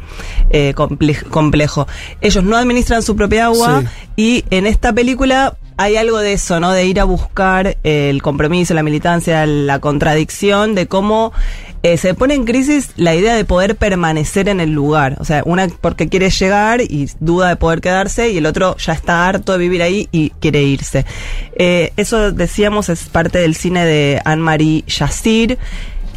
eh, 0.50 0.74
comple- 0.74 1.22
complejo. 1.28 1.86
Ellos 2.20 2.42
no 2.42 2.56
administran 2.56 3.02
su 3.02 3.14
propia 3.14 3.46
agua 3.46 3.84
y 4.16 4.44
en 4.50 4.66
esta 4.66 4.92
película 4.92 5.56
hay 5.76 5.96
algo 5.96 6.18
de 6.18 6.32
eso, 6.34 6.58
¿no? 6.60 6.72
De 6.72 6.84
ir 6.86 6.98
a 7.00 7.04
buscar 7.04 7.76
el 7.84 8.20
compromiso, 8.20 8.74
la 8.74 8.82
militancia, 8.82 9.46
la 9.46 9.78
contradicción 9.78 10.74
de 10.74 10.88
cómo 10.88 11.32
eh, 11.82 11.96
se 11.96 12.14
pone 12.14 12.34
en 12.34 12.44
crisis 12.44 12.90
la 12.96 13.14
idea 13.14 13.34
de 13.34 13.44
poder 13.44 13.76
permanecer 13.76 14.48
en 14.48 14.60
el 14.60 14.70
lugar. 14.70 15.16
O 15.20 15.24
sea, 15.24 15.42
una 15.46 15.68
porque 15.68 16.08
quiere 16.08 16.30
llegar 16.30 16.80
y 16.80 17.10
duda 17.20 17.48
de 17.48 17.56
poder 17.56 17.80
quedarse 17.80 18.30
y 18.30 18.38
el 18.38 18.46
otro 18.46 18.76
ya 18.76 18.92
está 18.92 19.26
harto 19.26 19.52
de 19.52 19.58
vivir 19.58 19.82
ahí 19.82 20.08
y 20.12 20.30
quiere 20.40 20.62
irse. 20.62 21.06
Eh, 21.54 21.92
eso 21.96 22.32
decíamos 22.32 22.88
es 22.88 23.04
parte 23.04 23.38
del 23.38 23.54
cine 23.54 23.84
de 23.86 24.20
Anne-Marie 24.24 24.84
Yassir. 24.86 25.58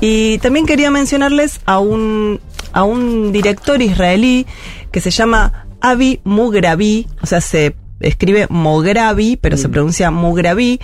Y 0.01 0.37
también 0.39 0.65
quería 0.65 0.91
mencionarles 0.91 1.61
a 1.65 1.79
un, 1.79 2.41
a 2.73 2.83
un 2.83 3.31
director 3.31 3.81
israelí 3.81 4.45
que 4.91 4.99
se 4.99 5.11
llama 5.11 5.65
Avi 5.79 6.19
Mugrabi, 6.25 7.07
o 7.21 7.25
sea, 7.25 7.39
se 7.39 7.75
escribe 8.03 8.47
Mograbi, 8.49 9.37
pero 9.37 9.57
se 9.57 9.69
pronuncia 9.69 10.11
Mugrabi, 10.11 10.79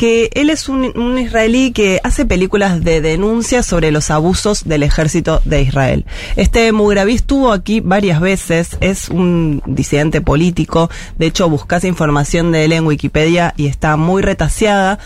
que 0.00 0.30
él 0.32 0.48
es 0.48 0.70
un, 0.70 0.96
un 0.98 1.18
israelí 1.18 1.72
que 1.72 2.00
hace 2.02 2.24
películas 2.24 2.82
de 2.82 3.02
denuncia 3.02 3.62
sobre 3.62 3.90
los 3.90 4.10
abusos 4.10 4.64
del 4.64 4.82
ejército 4.82 5.42
de 5.44 5.60
Israel. 5.60 6.06
Este 6.36 6.72
Mugrabi 6.72 7.16
estuvo 7.16 7.52
aquí 7.52 7.80
varias 7.80 8.18
veces, 8.18 8.78
es 8.80 9.10
un 9.10 9.62
disidente 9.66 10.22
político, 10.22 10.88
de 11.18 11.26
hecho 11.26 11.50
buscas 11.50 11.84
información 11.84 12.50
de 12.50 12.64
él 12.64 12.72
en 12.72 12.86
Wikipedia 12.86 13.52
y 13.58 13.66
está 13.66 13.98
muy 13.98 14.22
retaseada. 14.22 14.98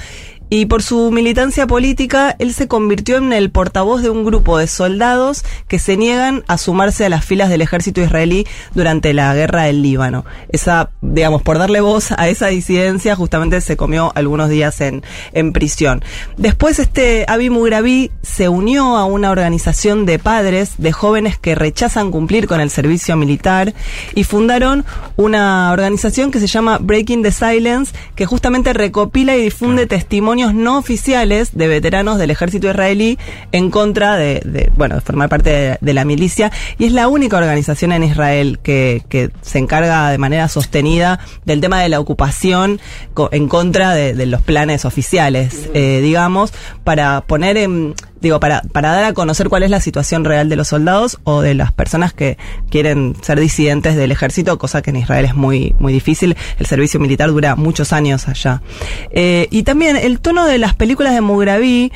Y 0.50 0.66
por 0.66 0.82
su 0.82 1.10
militancia 1.10 1.66
política, 1.66 2.36
él 2.38 2.52
se 2.52 2.68
convirtió 2.68 3.16
en 3.16 3.32
el 3.32 3.50
portavoz 3.50 4.02
de 4.02 4.10
un 4.10 4.24
grupo 4.24 4.58
de 4.58 4.66
soldados 4.66 5.42
que 5.68 5.78
se 5.78 5.96
niegan 5.96 6.44
a 6.46 6.58
sumarse 6.58 7.04
a 7.04 7.08
las 7.08 7.24
filas 7.24 7.48
del 7.48 7.62
ejército 7.62 8.00
israelí 8.00 8.46
durante 8.74 9.14
la 9.14 9.34
guerra 9.34 9.64
del 9.64 9.82
Líbano. 9.82 10.24
Esa, 10.50 10.90
digamos, 11.00 11.42
por 11.42 11.58
darle 11.58 11.80
voz 11.80 12.12
a 12.12 12.28
esa 12.28 12.48
disidencia, 12.48 13.16
justamente 13.16 13.60
se 13.62 13.76
comió 13.76 14.12
algunos 14.14 14.48
días 14.48 14.80
en, 14.80 15.02
en 15.32 15.52
prisión. 15.52 16.04
Después, 16.36 16.78
este 16.78 17.24
Avi 17.26 17.50
Mugrabi 17.50 18.10
se 18.22 18.48
unió 18.48 18.96
a 18.96 19.06
una 19.06 19.30
organización 19.30 20.06
de 20.06 20.18
padres 20.18 20.74
de 20.78 20.92
jóvenes 20.92 21.38
que 21.38 21.54
rechazan 21.54 22.10
cumplir 22.10 22.46
con 22.46 22.60
el 22.60 22.70
servicio 22.70 23.16
militar 23.16 23.74
y 24.14 24.24
fundaron 24.24 24.84
una 25.16 25.72
organización 25.72 26.30
que 26.30 26.38
se 26.38 26.46
llama 26.46 26.78
Breaking 26.78 27.22
the 27.22 27.32
Silence, 27.32 27.94
que 28.14 28.26
justamente 28.26 28.72
recopila 28.72 29.36
y 29.36 29.42
difunde 29.42 29.86
testimonios 29.86 30.43
no 30.52 30.78
oficiales 30.78 31.56
de 31.56 31.68
veteranos 31.68 32.18
del 32.18 32.30
ejército 32.30 32.68
israelí 32.68 33.18
en 33.52 33.70
contra 33.70 34.16
de, 34.16 34.42
de, 34.44 34.70
bueno, 34.76 34.96
de 34.96 35.00
formar 35.00 35.28
parte 35.28 35.50
de, 35.50 35.78
de, 35.80 35.94
la 35.94 36.04
milicia 36.04 36.50
y 36.78 36.86
es 36.86 36.92
la 36.92 37.08
única 37.08 37.36
organización 37.36 37.92
en 37.92 38.02
Israel 38.02 38.58
que, 38.62 39.02
que, 39.08 39.30
se 39.40 39.58
encarga 39.58 40.10
de 40.10 40.18
manera 40.18 40.48
sostenida 40.48 41.20
del 41.44 41.60
tema 41.60 41.80
de 41.80 41.88
la 41.88 42.00
ocupación 42.00 42.80
co 43.14 43.28
en 43.32 43.48
contra 43.48 43.94
de, 43.94 44.14
de, 44.14 44.26
los 44.26 44.42
planes 44.42 44.84
oficiales, 44.84 45.70
eh, 45.74 46.00
digamos, 46.02 46.52
para 46.82 47.20
poner 47.22 47.56
en 47.56 47.94
digo, 48.24 48.40
para, 48.40 48.62
para 48.62 48.90
dar 48.90 49.04
a 49.04 49.12
conocer 49.12 49.48
cuál 49.48 49.62
es 49.62 49.70
la 49.70 49.80
situación 49.80 50.24
real 50.24 50.48
de 50.48 50.56
los 50.56 50.68
soldados 50.68 51.20
o 51.24 51.42
de 51.42 51.54
las 51.54 51.72
personas 51.72 52.12
que 52.12 52.38
quieren 52.70 53.14
ser 53.20 53.38
disidentes 53.38 53.96
del 53.96 54.10
ejército, 54.10 54.58
cosa 54.58 54.82
que 54.82 54.90
en 54.90 54.96
Israel 54.96 55.26
es 55.26 55.34
muy, 55.34 55.74
muy 55.78 55.92
difícil. 55.92 56.36
El 56.58 56.66
servicio 56.66 56.98
militar 56.98 57.30
dura 57.30 57.54
muchos 57.54 57.92
años 57.92 58.26
allá. 58.26 58.62
Eh, 59.10 59.46
y 59.50 59.62
también 59.62 59.96
el 59.96 60.20
tono 60.20 60.46
de 60.46 60.58
las 60.58 60.74
películas 60.74 61.14
de 61.14 61.20
Mugravi, 61.20 61.92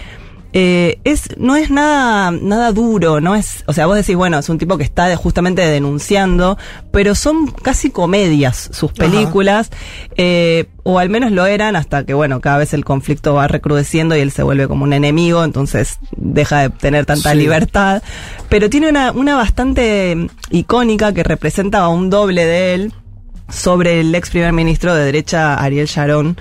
eh, 0.52 0.98
es, 1.04 1.36
no 1.36 1.56
es 1.56 1.70
nada, 1.70 2.30
nada 2.30 2.72
duro, 2.72 3.20
no 3.20 3.34
es, 3.34 3.64
o 3.66 3.74
sea, 3.74 3.86
vos 3.86 3.96
decís, 3.96 4.16
bueno, 4.16 4.38
es 4.38 4.48
un 4.48 4.56
tipo 4.56 4.78
que 4.78 4.84
está 4.84 5.14
justamente 5.16 5.62
denunciando, 5.62 6.56
pero 6.90 7.14
son 7.14 7.48
casi 7.48 7.90
comedias 7.90 8.70
sus 8.72 8.92
películas, 8.92 9.70
eh, 10.16 10.66
o 10.84 10.98
al 10.98 11.10
menos 11.10 11.32
lo 11.32 11.44
eran 11.44 11.76
hasta 11.76 12.04
que, 12.04 12.14
bueno, 12.14 12.40
cada 12.40 12.58
vez 12.58 12.72
el 12.72 12.84
conflicto 12.84 13.34
va 13.34 13.46
recrudeciendo 13.46 14.16
y 14.16 14.20
él 14.20 14.30
se 14.30 14.42
vuelve 14.42 14.68
como 14.68 14.84
un 14.84 14.94
enemigo, 14.94 15.44
entonces 15.44 15.98
deja 16.16 16.62
de 16.62 16.70
tener 16.70 17.04
tanta 17.04 17.32
sí. 17.32 17.38
libertad, 17.38 18.02
pero 18.48 18.70
tiene 18.70 18.88
una, 18.88 19.12
una 19.12 19.36
bastante 19.36 20.28
icónica 20.50 21.12
que 21.12 21.24
representa 21.24 21.80
a 21.80 21.88
un 21.88 22.08
doble 22.08 22.46
de 22.46 22.74
él, 22.74 22.94
sobre 23.48 24.00
el 24.00 24.14
ex 24.14 24.30
primer 24.30 24.52
ministro 24.52 24.94
de 24.94 25.04
derecha 25.04 25.54
Ariel 25.54 25.86
Sharon, 25.86 26.36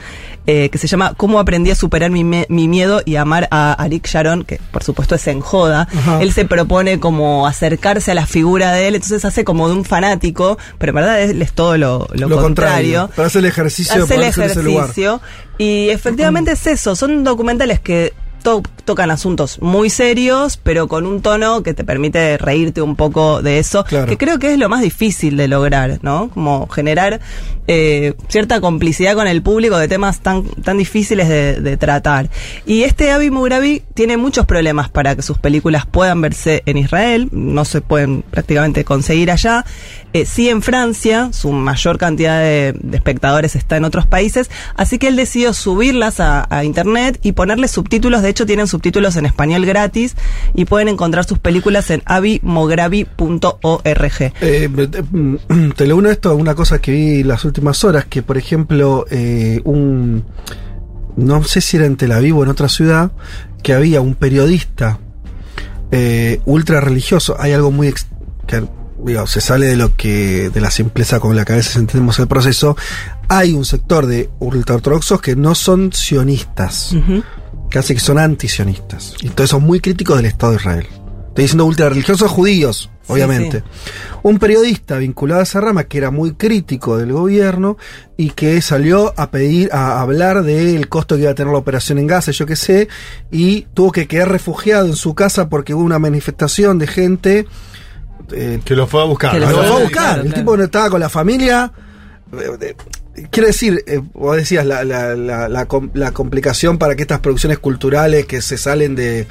eh, 0.45 0.69
que 0.69 0.77
se 0.77 0.87
llama 0.87 1.13
Cómo 1.15 1.39
aprendí 1.39 1.71
a 1.71 1.75
superar 1.75 2.09
mi, 2.09 2.23
me 2.23 2.45
mi, 2.49 2.67
miedo 2.69 3.01
y 3.05 3.17
amar 3.17 3.49
a 3.51 3.73
Arik 3.73 4.07
Sharon, 4.07 4.45
que 4.45 4.61
por 4.71 4.81
supuesto 4.81 5.15
es 5.15 5.27
en 5.27 5.41
joda. 5.41 5.89
Él 6.21 6.31
se 6.31 6.45
propone 6.45 7.01
como 7.01 7.47
acercarse 7.47 8.11
a 8.11 8.15
la 8.15 8.25
figura 8.25 8.71
de 8.71 8.87
él, 8.87 8.95
entonces 8.95 9.25
hace 9.25 9.43
como 9.43 9.67
de 9.67 9.75
un 9.75 9.83
fanático, 9.83 10.57
pero 10.77 10.91
en 10.91 10.95
verdad 10.95 11.21
él 11.21 11.41
es 11.41 11.51
todo 11.51 11.77
lo, 11.77 12.07
lo, 12.13 12.29
lo 12.29 12.41
contrario. 12.41 13.07
contrario. 13.07 13.25
Hace 13.27 13.39
el 13.39 13.45
ejercicio 13.45 14.03
hace 14.03 14.15
el 14.15 14.23
ejercicio. 14.23 15.21
Y 15.57 15.89
efectivamente 15.89 16.51
es 16.51 16.67
eso, 16.67 16.95
son 16.95 17.23
documentales 17.23 17.79
que 17.79 18.13
to 18.47 18.63
tocan 18.87 19.11
asuntos 19.11 19.61
muy 19.61 19.89
serios, 19.89 20.55
pero 20.55 20.87
con 20.87 21.05
un 21.05 21.21
tono 21.21 21.61
que 21.61 21.73
te 21.73 21.83
permite 21.83 22.37
reírte 22.37 22.81
un 22.81 22.95
poco 22.95 23.41
de 23.41 23.59
eso, 23.59 23.83
claro. 23.83 24.07
que 24.07 24.17
creo 24.17 24.39
que 24.39 24.53
es 24.53 24.57
lo 24.57 24.69
más 24.69 24.81
difícil 24.81 25.35
de 25.35 25.49
lograr, 25.49 25.99
¿no? 26.03 26.29
Como 26.29 26.67
generar 26.69 27.19
eh, 27.67 28.13
cierta 28.29 28.61
complicidad 28.61 29.13
con 29.13 29.27
el 29.27 29.41
público 29.41 29.77
de 29.77 29.89
temas 29.89 30.21
tan, 30.21 30.45
tan 30.63 30.77
difíciles 30.77 31.27
de, 31.27 31.59
de 31.59 31.75
tratar. 31.75 32.29
Y 32.65 32.83
este 32.83 33.11
Avi 33.11 33.29
Mugrabi 33.29 33.83
tiene 33.93 34.15
muchos 34.15 34.45
problemas 34.45 34.89
para 34.89 35.17
que 35.17 35.21
sus 35.21 35.37
películas 35.37 35.85
puedan 35.85 36.21
verse 36.21 36.63
en 36.65 36.77
Israel, 36.77 37.27
no 37.33 37.65
se 37.65 37.81
pueden 37.81 38.21
prácticamente 38.21 38.85
conseguir 38.85 39.31
allá. 39.31 39.65
Eh, 40.13 40.25
sí 40.25 40.47
en 40.47 40.61
Francia, 40.61 41.29
su 41.33 41.51
mayor 41.51 41.97
cantidad 41.97 42.39
de, 42.39 42.73
de, 42.79 42.95
espectadores 42.95 43.57
está 43.57 43.75
en 43.75 43.83
otros 43.83 44.07
países, 44.07 44.49
así 44.75 44.97
que 44.97 45.09
él 45.09 45.17
decidió 45.17 45.53
subirlas 45.53 46.21
a, 46.21 46.47
a 46.49 46.63
internet 46.63 47.19
y 47.21 47.33
ponerle 47.33 47.67
subtítulos, 47.67 48.21
de 48.21 48.29
hecho 48.37 48.45
tienen 48.45 48.67
subtítulos 48.67 49.15
en 49.15 49.25
español 49.25 49.65
gratis 49.65 50.15
y 50.53 50.65
pueden 50.65 50.89
encontrar 50.89 51.25
sus 51.25 51.39
películas 51.39 51.89
en 51.89 52.03
avimogravi.org. 52.05 54.33
Eh, 54.41 54.69
te 55.75 55.87
lo 55.87 55.97
uno 55.97 56.11
esto, 56.11 56.35
una 56.35 56.53
cosa 56.53 56.79
que 56.79 56.91
vi 56.91 57.23
las 57.23 57.45
últimas 57.45 57.83
horas, 57.83 58.05
que 58.05 58.21
por 58.21 58.37
ejemplo, 58.37 59.07
eh, 59.09 59.59
un. 59.63 60.23
No 61.15 61.43
sé 61.43 61.61
si 61.61 61.77
era 61.77 61.87
en 61.87 61.97
Tel 61.97 62.11
Aviv 62.11 62.37
o 62.37 62.43
en 62.43 62.49
otra 62.49 62.69
ciudad, 62.69 63.11
que 63.63 63.73
había 63.73 64.01
un 64.01 64.13
periodista 64.13 64.99
eh, 65.89 66.39
ultra 66.45 66.79
religioso. 66.79 67.35
Hay 67.39 67.53
algo 67.53 67.71
muy. 67.71 67.91
que 68.45 68.63
digo, 69.03 69.25
se 69.25 69.41
sale 69.41 69.65
de 69.65 69.77
lo 69.77 69.95
que. 69.95 70.51
de 70.51 70.61
la 70.61 70.69
simpleza 70.69 71.19
con 71.19 71.35
la 71.35 71.43
que 71.43 71.53
a 71.53 71.55
veces 71.55 71.75
entendemos 71.75 72.19
el 72.19 72.27
proceso. 72.27 72.77
Hay 73.29 73.53
un 73.53 73.65
sector 73.65 74.05
de 74.05 74.29
ultraortodoxos 74.37 75.21
que 75.21 75.35
no 75.35 75.55
son 75.55 75.91
sionistas. 75.91 76.93
Uh 76.93 76.97
-huh 76.97 77.23
casi 77.69 77.93
que 77.93 77.99
son 77.99 78.19
antisionistas. 78.19 79.13
Y 79.21 79.27
entonces 79.27 79.51
son 79.51 79.63
muy 79.63 79.79
críticos 79.79 80.17
del 80.17 80.25
Estado 80.25 80.53
de 80.53 80.57
Israel. 80.57 80.87
Estoy 81.37 81.43
diciendo 81.43 81.65
ultra 81.65 81.89
religiosos 81.89 82.31
judíos, 82.31 82.89
obviamente. 83.05 83.59
Sí, 83.59 83.63
sí. 83.85 83.91
Un 84.23 84.39
periodista 84.39 84.97
vinculado 84.97 85.41
a 85.41 85.43
esa 85.43 85.61
rama 85.61 85.83
que 85.83 85.99
era 85.99 86.09
muy 86.09 86.33
crítico 86.33 86.97
del 86.97 87.13
gobierno 87.13 87.77
y 88.17 88.31
que 88.31 88.59
salió 88.61 89.13
a 89.17 89.29
pedir, 89.29 89.69
a 89.71 90.01
hablar 90.01 90.41
del 90.41 90.89
costo 90.89 91.15
que 91.15 91.21
iba 91.21 91.31
a 91.31 91.35
tener 91.35 91.53
la 91.53 91.59
operación 91.59 91.99
en 91.99 92.07
Gaza, 92.07 92.31
yo 92.31 92.47
qué 92.47 92.55
sé, 92.55 92.87
y 93.29 93.67
tuvo 93.75 93.91
que 93.91 94.07
quedar 94.07 94.31
refugiado 94.31 94.87
en 94.87 94.95
su 94.95 95.13
casa 95.13 95.47
porque 95.47 95.75
hubo 95.75 95.83
una 95.83 95.99
manifestación 95.99 96.79
de 96.79 96.87
gente. 96.87 97.47
Eh, 98.31 98.59
que 98.65 98.75
lo 98.75 98.87
fue 98.87 99.03
a 99.03 99.05
buscar. 99.05 99.31
Que 99.33 99.39
lo 99.39 99.49
fue 99.49 99.67
a 99.67 99.69
buscar. 99.69 99.91
Claro, 99.91 100.21
el 100.21 100.27
claro. 100.29 100.41
tipo 100.41 100.57
no 100.57 100.63
estaba 100.63 100.89
con 100.89 100.99
la 100.99 101.09
familia. 101.09 101.71
Quiero 103.31 103.47
decir, 103.47 103.83
eh, 103.87 103.99
vos 104.13 104.35
decías 104.35 104.65
la, 104.65 104.83
la, 104.83 105.15
la, 105.15 105.49
la, 105.49 106.11
complicación 106.11 106.77
para 106.77 106.95
que 106.95 107.01
estas 107.01 107.19
producciones 107.19 107.57
culturales 107.57 108.27
que 108.27 108.43
se 108.43 108.57
salen 108.57 108.95
de, 108.95 109.25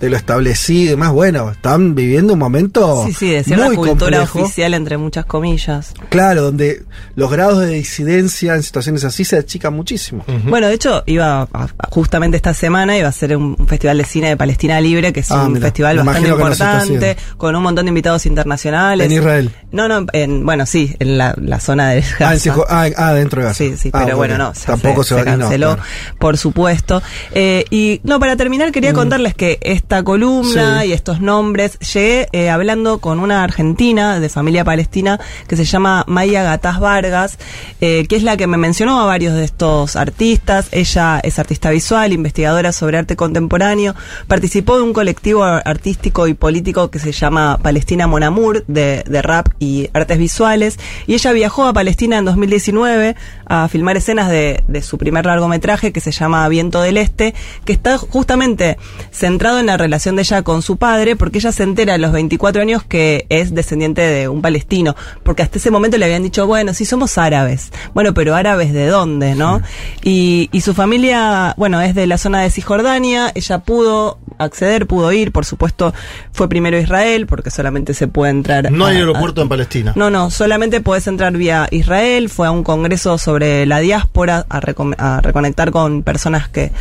de 0.00 0.08
lo 0.08 0.16
establecido 0.16 0.82
y 0.82 0.88
demás, 0.88 1.12
bueno, 1.12 1.50
están 1.50 1.94
viviendo 1.94 2.32
un 2.32 2.38
momento 2.38 3.04
sí, 3.06 3.12
sí, 3.12 3.30
de 3.32 3.56
muy 3.56 3.76
cultura 3.76 4.18
complejo. 4.20 4.42
oficial 4.42 4.72
entre 4.74 4.96
muchas 4.96 5.26
comillas. 5.26 5.92
Claro, 6.08 6.42
donde 6.42 6.84
los 7.16 7.30
grados 7.30 7.60
de 7.60 7.74
disidencia 7.74 8.54
en 8.54 8.62
situaciones 8.62 9.04
así 9.04 9.24
se 9.24 9.36
achican 9.36 9.74
muchísimo. 9.74 10.24
Uh 10.26 10.32
-huh. 10.32 10.50
Bueno, 10.50 10.68
de 10.68 10.74
hecho, 10.74 11.02
iba 11.06 11.42
a, 11.52 11.68
justamente 11.90 12.38
esta 12.38 12.54
semana 12.54 12.96
iba 12.96 13.08
a 13.08 13.12
ser 13.12 13.36
un 13.36 13.56
festival 13.66 13.98
de 13.98 14.04
cine 14.04 14.28
de 14.30 14.36
Palestina 14.36 14.80
Libre, 14.80 15.12
que 15.12 15.20
es 15.20 15.30
ah, 15.30 15.44
un 15.44 15.52
mira, 15.52 15.66
festival 15.66 15.98
bastante 15.98 16.28
importante, 16.30 17.16
con 17.36 17.54
un 17.54 17.62
montón 17.62 17.84
de 17.84 17.90
invitados 17.90 18.24
internacionales. 18.24 19.06
En 19.06 19.12
Israel. 19.12 19.50
No, 19.70 19.86
no, 19.86 20.06
en, 20.14 20.46
bueno, 20.46 20.64
sí, 20.64 20.96
en 20.98 21.18
la, 21.18 21.34
la 21.36 21.60
zona 21.60 21.90
de 21.90 22.02
Gaza. 22.18 22.54
Ah, 22.68 22.86
ah, 22.86 22.90
ah, 22.96 23.12
dentro 23.12 23.42
de 23.42 23.48
Gaza. 23.48 23.58
Sí, 23.58 23.76
sí, 23.76 23.90
ah, 23.92 24.02
pero 24.04 24.16
bueno, 24.16 24.38
no, 24.38 24.54
se, 24.54 24.66
tampoco 24.66 25.04
se, 25.04 25.14
se 25.16 25.24
canceló, 25.24 25.70
no, 25.70 25.76
claro. 25.76 25.90
por 26.18 26.38
supuesto. 26.38 27.02
Eh, 27.32 27.66
y 27.70 28.00
no, 28.02 28.18
para 28.18 28.36
terminar 28.36 28.72
quería 28.72 28.92
mm. 28.92 28.96
contarles 28.96 29.34
que 29.34 29.58
esta 29.90 30.04
columna 30.04 30.82
sí. 30.82 30.90
y 30.90 30.92
estos 30.92 31.20
nombres, 31.20 31.76
llegué 31.80 32.28
eh, 32.30 32.48
hablando 32.48 33.00
con 33.00 33.18
una 33.18 33.42
argentina 33.42 34.20
de 34.20 34.28
familia 34.28 34.62
palestina 34.64 35.18
que 35.48 35.56
se 35.56 35.64
llama 35.64 36.04
Maya 36.06 36.44
Gataz 36.44 36.78
Vargas, 36.78 37.38
eh, 37.80 38.06
que 38.08 38.14
es 38.14 38.22
la 38.22 38.36
que 38.36 38.46
me 38.46 38.56
mencionó 38.56 39.00
a 39.00 39.06
varios 39.06 39.34
de 39.34 39.42
estos 39.42 39.96
artistas. 39.96 40.68
Ella 40.70 41.18
es 41.24 41.40
artista 41.40 41.70
visual, 41.70 42.12
investigadora 42.12 42.70
sobre 42.70 42.98
arte 42.98 43.16
contemporáneo, 43.16 43.96
participó 44.28 44.76
de 44.76 44.84
un 44.84 44.92
colectivo 44.92 45.42
artístico 45.42 46.28
y 46.28 46.34
político 46.34 46.88
que 46.92 47.00
se 47.00 47.10
llama 47.10 47.58
Palestina 47.60 48.06
Monamur, 48.06 48.64
de, 48.68 49.02
de 49.04 49.22
rap 49.22 49.48
y 49.58 49.90
artes 49.92 50.18
visuales, 50.18 50.78
y 51.08 51.14
ella 51.14 51.32
viajó 51.32 51.66
a 51.66 51.72
Palestina 51.72 52.18
en 52.18 52.26
2019 52.26 53.16
a 53.46 53.66
filmar 53.66 53.96
escenas 53.96 54.30
de, 54.30 54.62
de, 54.68 54.82
su 54.82 54.98
primer 54.98 55.26
largometraje 55.26 55.92
que 55.92 56.00
se 56.00 56.12
llama 56.12 56.48
Viento 56.48 56.80
del 56.80 56.96
Este, 56.96 57.34
que 57.64 57.72
está 57.72 57.98
justamente 57.98 58.78
centrado 59.10 59.58
en 59.58 59.66
la 59.66 59.79
relación 59.80 60.16
de 60.16 60.22
ella 60.22 60.42
con 60.42 60.62
su 60.62 60.76
padre, 60.76 61.16
porque 61.16 61.38
ella 61.38 61.52
se 61.52 61.62
entera 61.64 61.94
a 61.94 61.98
los 61.98 62.12
24 62.12 62.62
años 62.62 62.82
que 62.84 63.26
es 63.28 63.54
descendiente 63.54 64.02
de 64.02 64.28
un 64.28 64.42
palestino, 64.42 64.94
porque 65.22 65.42
hasta 65.42 65.58
ese 65.58 65.70
momento 65.70 65.98
le 65.98 66.04
habían 66.04 66.22
dicho, 66.22 66.46
bueno, 66.46 66.72
sí 66.74 66.84
somos 66.84 67.18
árabes, 67.18 67.72
bueno, 67.94 68.14
pero 68.14 68.34
árabes 68.34 68.72
de 68.72 68.86
dónde, 68.86 69.34
¿no? 69.34 69.58
Sí. 70.02 70.48
Y, 70.50 70.56
y 70.56 70.60
su 70.60 70.74
familia, 70.74 71.54
bueno, 71.56 71.80
es 71.80 71.94
de 71.94 72.06
la 72.06 72.18
zona 72.18 72.42
de 72.42 72.50
Cisjordania, 72.50 73.32
ella 73.34 73.58
pudo 73.58 74.18
acceder, 74.38 74.86
pudo 74.86 75.12
ir, 75.12 75.32
por 75.32 75.44
supuesto 75.44 75.92
fue 76.32 76.48
primero 76.48 76.78
Israel, 76.78 77.26
porque 77.26 77.50
solamente 77.50 77.92
se 77.94 78.08
puede 78.08 78.30
entrar... 78.30 78.70
No 78.72 78.86
hay 78.86 78.96
a- 78.96 79.00
aeropuerto 79.00 79.40
a- 79.40 79.44
en 79.44 79.48
Palestina. 79.48 79.92
No, 79.96 80.08
no, 80.10 80.30
solamente 80.30 80.80
puedes 80.80 81.06
entrar 81.06 81.32
vía 81.36 81.68
Israel, 81.70 82.28
fue 82.28 82.46
a 82.46 82.50
un 82.50 82.62
congreso 82.64 83.18
sobre 83.18 83.66
la 83.66 83.80
diáspora, 83.80 84.46
a, 84.48 84.60
recom- 84.60 84.94
a 84.98 85.20
reconectar 85.20 85.70
con 85.70 86.02
personas 86.02 86.48
que, 86.48 86.72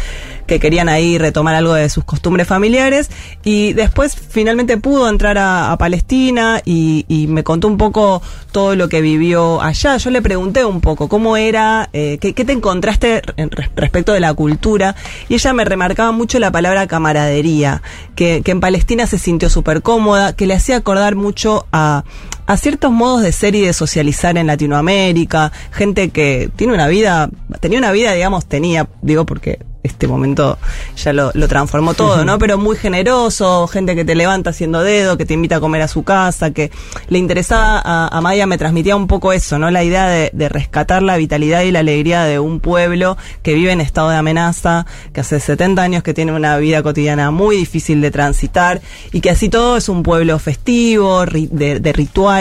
que 0.49 0.59
querían 0.59 0.89
ahí 0.89 1.17
retomar 1.17 1.55
algo 1.55 1.73
de 1.75 1.87
sus 1.89 2.03
costumbres 2.03 2.47
familiares, 2.47 3.09
y 3.43 3.73
después 3.73 4.15
finalmente 4.15 4.77
pudo 4.77 5.07
entrar 5.07 5.37
a, 5.37 5.77
Palestina 5.79 6.61
y, 6.65 7.05
me 7.29 7.43
contó 7.43 7.67
un 7.67 7.77
poco 7.77 8.21
todo 8.51 8.75
lo 8.75 8.89
que 8.89 8.99
vivió 8.99 9.61
allá. 9.61 9.95
Yo 9.97 10.09
le 10.09 10.21
pregunté 10.21 10.65
un 10.65 10.81
poco 10.81 11.07
cómo 11.07 11.37
era, 11.37 11.89
eh, 11.93 12.17
qué, 12.19 12.33
te 12.33 12.51
encontraste 12.51 13.21
en- 13.37 13.51
res- 13.51 13.69
respecto 13.75 14.11
de 14.11 14.19
la 14.19 14.33
cultura, 14.33 14.95
y 15.29 15.35
ella 15.35 15.53
me 15.53 15.63
remarcaba 15.63 16.11
mucho 16.11 16.39
la 16.39 16.51
palabra 16.51 16.87
camaradería, 16.87 17.81
que, 18.15 18.41
que 18.43 18.51
en 18.51 18.59
Palestina 18.59 19.05
se 19.05 19.19
sintió 19.19 19.49
súper 19.49 19.83
cómoda, 19.83 20.33
que 20.35 20.47
le 20.47 20.55
hacía 20.55 20.77
acordar 20.77 21.15
mucho 21.15 21.67
a, 21.71 22.03
a 22.49 22.57
ciertos 22.57 22.91
modos 22.91 23.21
de 23.21 23.31
ser 23.31 23.53
y 23.55 23.61
de 23.61 23.73
socializar 23.73 24.37
en 24.37 24.47
Latinoamérica, 24.47 25.51
gente 25.71 26.09
que 26.09 26.49
tiene 26.55 26.73
una 26.73 26.87
vida, 26.87 27.29
tenía 27.59 27.79
una 27.79 27.91
vida, 27.91 28.11
digamos, 28.13 28.45
tenía, 28.47 28.87
digo 29.01 29.25
porque 29.25 29.59
este 29.81 30.07
momento 30.09 30.57
ya 30.97 31.13
lo, 31.13 31.31
lo 31.33 31.47
transformó 31.47 31.93
todo, 31.93 32.25
¿no? 32.25 32.37
Pero 32.37 32.57
muy 32.57 32.75
generoso, 32.75 33.65
gente 33.67 33.95
que 33.95 34.03
te 34.03 34.13
levanta 34.13 34.49
haciendo 34.49 34.83
dedo, 34.83 35.17
que 35.17 35.25
te 35.25 35.33
invita 35.33 35.55
a 35.55 35.59
comer 35.61 35.81
a 35.81 35.87
su 35.87 36.03
casa, 36.03 36.51
que 36.51 36.69
le 37.07 37.17
interesaba 37.17 37.81
a, 37.83 38.09
a 38.15 38.21
Maya, 38.21 38.45
me 38.45 38.57
transmitía 38.57 38.97
un 38.97 39.07
poco 39.07 39.31
eso, 39.31 39.57
¿no? 39.57 39.71
La 39.71 39.83
idea 39.85 40.07
de, 40.09 40.31
de 40.33 40.49
rescatar 40.49 41.01
la 41.01 41.15
vitalidad 41.15 41.61
y 41.61 41.71
la 41.71 41.79
alegría 41.79 42.25
de 42.25 42.39
un 42.39 42.59
pueblo 42.59 43.15
que 43.41 43.53
vive 43.53 43.71
en 43.71 43.79
estado 43.79 44.09
de 44.09 44.17
amenaza, 44.17 44.85
que 45.13 45.21
hace 45.21 45.39
70 45.39 45.81
años 45.81 46.03
que 46.03 46.13
tiene 46.13 46.33
una 46.33 46.57
vida 46.57 46.83
cotidiana 46.83 47.31
muy 47.31 47.55
difícil 47.55 48.01
de 48.01 48.11
transitar 48.11 48.81
y 49.13 49.21
que 49.21 49.29
así 49.29 49.47
todo 49.47 49.77
es 49.77 49.87
un 49.87 50.03
pueblo 50.03 50.39
festivo, 50.39 51.25
ri- 51.25 51.49
de, 51.49 51.79
de 51.79 51.93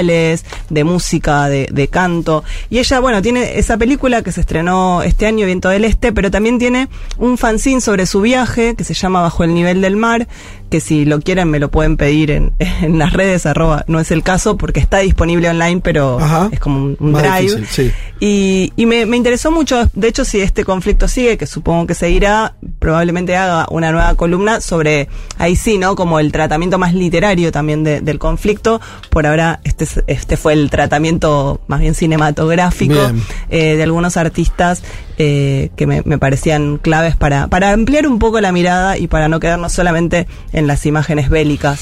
de 0.06 0.84
música, 0.84 1.48
de, 1.48 1.68
de 1.72 1.88
canto. 1.88 2.44
Y 2.70 2.78
ella, 2.78 3.00
bueno, 3.00 3.20
tiene 3.22 3.58
esa 3.58 3.76
película 3.76 4.22
que 4.22 4.32
se 4.32 4.40
estrenó 4.40 5.02
este 5.02 5.26
año, 5.26 5.46
Viento 5.46 5.68
del 5.68 5.84
Este, 5.84 6.12
pero 6.12 6.30
también 6.30 6.58
tiene 6.58 6.88
un 7.18 7.36
fanzine 7.38 7.80
sobre 7.80 8.06
su 8.06 8.20
viaje 8.20 8.74
que 8.76 8.84
se 8.84 8.94
llama 8.94 9.20
Bajo 9.22 9.44
el 9.44 9.54
Nivel 9.54 9.80
del 9.80 9.96
Mar, 9.96 10.28
que 10.70 10.80
si 10.80 11.04
lo 11.06 11.20
quieren 11.20 11.48
me 11.50 11.58
lo 11.58 11.70
pueden 11.70 11.96
pedir 11.96 12.30
en, 12.30 12.52
en 12.58 12.98
las 12.98 13.12
redes, 13.12 13.46
arroba, 13.46 13.84
no 13.88 14.00
es 14.00 14.10
el 14.10 14.22
caso 14.22 14.56
porque 14.56 14.80
está 14.80 14.98
disponible 14.98 15.48
online, 15.48 15.80
pero 15.82 16.18
Ajá. 16.20 16.48
es 16.52 16.60
como 16.60 16.94
un, 16.98 17.12
drive. 17.12 17.40
difícil, 17.56 17.66
sí. 17.66 17.92
Y, 18.20 18.72
y 18.76 18.86
me, 18.86 19.06
me 19.06 19.16
interesó 19.16 19.50
mucho, 19.50 19.88
de 19.94 20.08
hecho, 20.08 20.24
si 20.24 20.40
este 20.40 20.64
conflicto 20.64 21.08
sigue, 21.08 21.38
que 21.38 21.46
supongo 21.46 21.86
que 21.86 21.94
seguirá, 21.94 22.54
probablemente 22.78 23.36
haga 23.36 23.66
una 23.70 23.92
nueva 23.92 24.14
columna 24.14 24.60
sobre, 24.60 25.08
ahí 25.38 25.56
sí, 25.56 25.78
¿no? 25.78 25.94
Como 25.96 26.18
el 26.20 26.32
tratamiento 26.32 26.78
más 26.78 26.92
literario 26.94 27.50
también 27.52 27.84
de- 27.84 28.00
del 28.00 28.18
conflicto. 28.18 28.80
Por 29.10 29.26
ahora, 29.26 29.60
este, 29.64 29.86
es- 29.96 30.04
este 30.06 30.36
fue 30.36 30.52
el 30.52 30.70
tratamiento 30.70 31.60
más 31.66 31.80
bien 31.80 31.94
cinematográfico 31.94 32.94
Bien. 32.94 33.22
eh, 33.50 33.76
de 33.76 33.82
algunos 33.82 34.16
artistas 34.16 34.82
eh, 35.18 35.70
que 35.76 35.86
me, 35.86 36.02
me 36.04 36.18
parecían 36.18 36.78
claves 36.78 37.16
para, 37.16 37.48
para 37.48 37.72
ampliar 37.72 38.06
un 38.06 38.18
poco 38.18 38.40
la 38.40 38.52
mirada 38.52 38.96
y 38.98 39.06
para 39.08 39.28
no 39.28 39.40
quedarnos 39.40 39.72
solamente 39.72 40.26
en 40.52 40.66
las 40.66 40.86
imágenes 40.86 41.28
bélicas. 41.30 41.80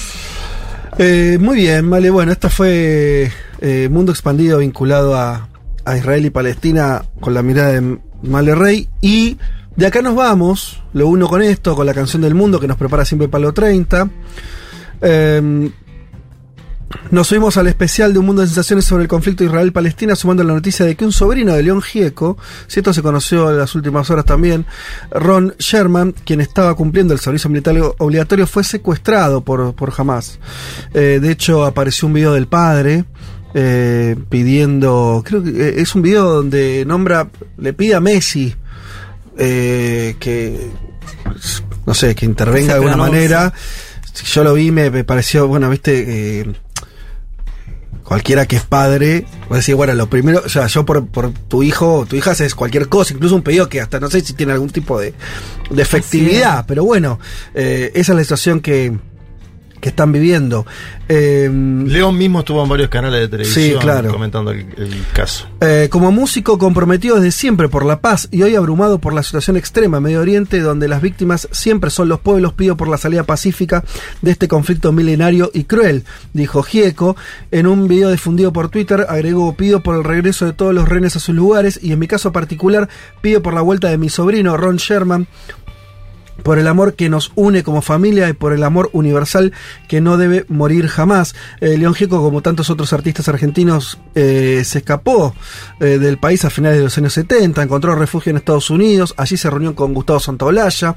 Eh, 0.98 1.38
muy 1.40 1.56
bien, 1.56 1.88
vale. 1.90 2.08
Bueno, 2.10 2.32
esta 2.32 2.48
fue 2.48 3.30
Mundo 3.90 4.12
Expandido 4.12 4.58
vinculado 4.58 5.14
a, 5.14 5.48
a 5.84 5.96
Israel 5.96 6.24
y 6.26 6.30
Palestina 6.30 7.02
con 7.20 7.34
la 7.34 7.42
mirada 7.42 7.72
de 7.72 7.98
Male 8.22 8.54
Rey. 8.54 8.88
Y 9.02 9.36
de 9.76 9.86
acá 9.86 10.00
nos 10.00 10.14
vamos, 10.14 10.82
lo 10.94 11.06
uno 11.08 11.28
con 11.28 11.42
esto, 11.42 11.76
con 11.76 11.84
la 11.84 11.92
canción 11.92 12.22
del 12.22 12.34
mundo 12.34 12.58
que 12.58 12.66
nos 12.66 12.78
prepara 12.78 13.04
siempre 13.04 13.28
Palo 13.28 13.52
30. 13.52 14.08
Eh, 15.02 15.70
nos 17.10 17.28
subimos 17.28 17.56
al 17.56 17.66
especial 17.66 18.12
de 18.12 18.18
Un 18.18 18.26
Mundo 18.26 18.42
de 18.42 18.48
Sensaciones 18.48 18.84
sobre 18.84 19.02
el 19.02 19.08
conflicto 19.08 19.44
Israel-Palestina, 19.44 20.14
sumando 20.16 20.42
la 20.44 20.54
noticia 20.54 20.84
de 20.84 20.94
que 20.96 21.04
un 21.04 21.12
sobrino 21.12 21.54
de 21.54 21.62
León 21.62 21.82
Gieco, 21.82 22.36
si 22.66 22.80
esto 22.80 22.92
se 22.92 23.02
conoció 23.02 23.50
en 23.50 23.58
las 23.58 23.74
últimas 23.74 24.10
horas 24.10 24.24
también, 24.24 24.66
Ron 25.10 25.54
Sherman, 25.58 26.14
quien 26.24 26.40
estaba 26.40 26.74
cumpliendo 26.74 27.14
el 27.14 27.20
servicio 27.20 27.48
militar 27.50 27.76
obligatorio, 27.98 28.46
fue 28.46 28.64
secuestrado 28.64 29.42
por, 29.42 29.74
por 29.74 29.92
Hamas. 29.96 30.38
Eh, 30.94 31.18
de 31.20 31.30
hecho, 31.30 31.64
apareció 31.64 32.08
un 32.08 32.14
video 32.14 32.32
del 32.32 32.46
padre. 32.48 33.04
eh, 33.58 34.16
pidiendo, 34.28 35.22
creo 35.24 35.42
que 35.42 35.48
eh, 35.50 35.74
es 35.78 35.94
un 35.94 36.02
video 36.02 36.28
donde 36.28 36.84
nombra, 36.86 37.30
le 37.56 37.72
pide 37.72 37.94
a 37.94 38.00
Messi 38.00 38.54
eh, 39.38 40.14
que, 40.20 40.70
no 41.86 41.94
sé, 41.94 42.14
que 42.14 42.26
intervenga 42.26 42.74
de 42.74 42.80
alguna 42.80 42.98
manera. 42.98 43.54
Yo 44.26 44.44
lo 44.44 44.52
vi, 44.52 44.70
me, 44.70 44.90
me 44.90 45.04
pareció, 45.04 45.48
bueno, 45.48 45.70
viste, 45.70 46.40
eh, 46.40 46.52
cualquiera 48.06 48.46
que 48.46 48.56
es 48.56 48.62
padre, 48.62 49.26
va 49.50 49.56
a 49.56 49.58
decir, 49.58 49.74
bueno, 49.74 49.92
lo 49.94 50.08
primero, 50.08 50.42
o 50.44 50.48
sea, 50.48 50.68
yo 50.68 50.84
por, 50.84 51.06
por 51.08 51.32
tu 51.32 51.62
hijo 51.64 51.94
o 51.94 52.06
tu 52.06 52.14
hija 52.14 52.30
haces 52.30 52.54
cualquier 52.54 52.88
cosa, 52.88 53.14
incluso 53.14 53.34
un 53.34 53.42
pedido 53.42 53.68
que 53.68 53.80
hasta 53.80 53.98
no 53.98 54.08
sé 54.08 54.20
si 54.20 54.32
tiene 54.32 54.52
algún 54.52 54.70
tipo 54.70 55.00
de, 55.00 55.12
de 55.70 55.82
efectividad, 55.82 56.64
pero 56.68 56.84
bueno, 56.84 57.18
eh, 57.54 57.90
esa 57.94 58.12
es 58.12 58.16
la 58.16 58.22
situación 58.22 58.60
que, 58.60 58.96
que 59.80 59.88
están 59.90 60.12
viviendo. 60.12 60.66
Eh, 61.08 61.48
León 61.86 62.18
mismo 62.18 62.40
estuvo 62.40 62.62
en 62.62 62.68
varios 62.68 62.88
canales 62.88 63.20
de 63.20 63.28
televisión 63.28 63.64
Sí, 63.64 63.74
claro. 63.80 64.10
comentando 64.10 64.50
el, 64.50 64.66
el 64.76 65.04
caso. 65.12 65.46
Eh, 65.60 65.88
como 65.90 66.10
músico 66.10 66.58
comprometido 66.58 67.16
desde 67.16 67.30
siempre 67.30 67.68
por 67.68 67.84
la 67.84 68.00
paz 68.00 68.28
y 68.32 68.42
hoy 68.42 68.56
abrumado 68.56 68.98
por 68.98 69.12
la 69.12 69.22
situación 69.22 69.56
extrema 69.56 69.98
en 69.98 70.02
Medio 70.02 70.20
Oriente, 70.20 70.60
donde 70.60 70.88
las 70.88 71.00
víctimas 71.02 71.48
siempre 71.52 71.90
son 71.90 72.08
los 72.08 72.20
pueblos, 72.20 72.54
pido 72.54 72.76
por 72.76 72.88
la 72.88 72.98
salida 72.98 73.22
pacífica 73.24 73.84
de 74.22 74.30
este 74.32 74.48
conflicto 74.48 74.92
milenario 74.92 75.50
y 75.54 75.64
cruel, 75.64 76.04
dijo 76.32 76.62
Gieco. 76.62 77.16
En 77.50 77.66
un 77.66 77.86
video 77.86 78.10
difundido 78.10 78.52
por 78.52 78.68
Twitter, 78.68 79.06
agregó, 79.08 79.54
pido 79.54 79.82
por 79.82 79.96
el 79.96 80.04
regreso 80.04 80.46
de 80.46 80.52
todos 80.52 80.74
los 80.74 80.88
rehenes 80.88 81.16
a 81.16 81.20
sus 81.20 81.34
lugares 81.34 81.78
y 81.82 81.92
en 81.92 81.98
mi 81.98 82.08
caso 82.08 82.32
particular, 82.32 82.88
pido 83.20 83.42
por 83.42 83.54
la 83.54 83.60
vuelta 83.60 83.88
de 83.88 83.98
mi 83.98 84.08
sobrino 84.08 84.56
Ron 84.56 84.76
Sherman, 84.76 85.26
por 86.42 86.58
el 86.58 86.66
amor 86.66 86.94
que 86.94 87.08
nos 87.08 87.32
une 87.34 87.62
como 87.62 87.82
familia 87.82 88.28
y 88.28 88.32
por 88.32 88.52
el 88.52 88.62
amor 88.62 88.90
universal 88.92 89.52
que 89.88 90.00
no 90.00 90.16
debe 90.16 90.44
morir 90.48 90.88
jamás. 90.88 91.34
Eh, 91.60 91.76
León 91.76 91.94
Gieco, 91.94 92.22
como 92.22 92.42
tantos 92.42 92.70
otros 92.70 92.92
artistas 92.92 93.28
argentinos, 93.28 93.98
eh, 94.14 94.62
se 94.64 94.78
escapó 94.78 95.34
eh, 95.80 95.98
del 95.98 96.18
país 96.18 96.44
a 96.44 96.50
finales 96.50 96.78
de 96.78 96.84
los 96.84 96.98
años 96.98 97.12
70, 97.14 97.62
encontró 97.62 97.94
refugio 97.94 98.30
en 98.30 98.36
Estados 98.36 98.70
Unidos, 98.70 99.14
allí 99.16 99.36
se 99.36 99.50
reunió 99.50 99.74
con 99.74 99.94
Gustavo 99.94 100.20
Santaolalla, 100.20 100.96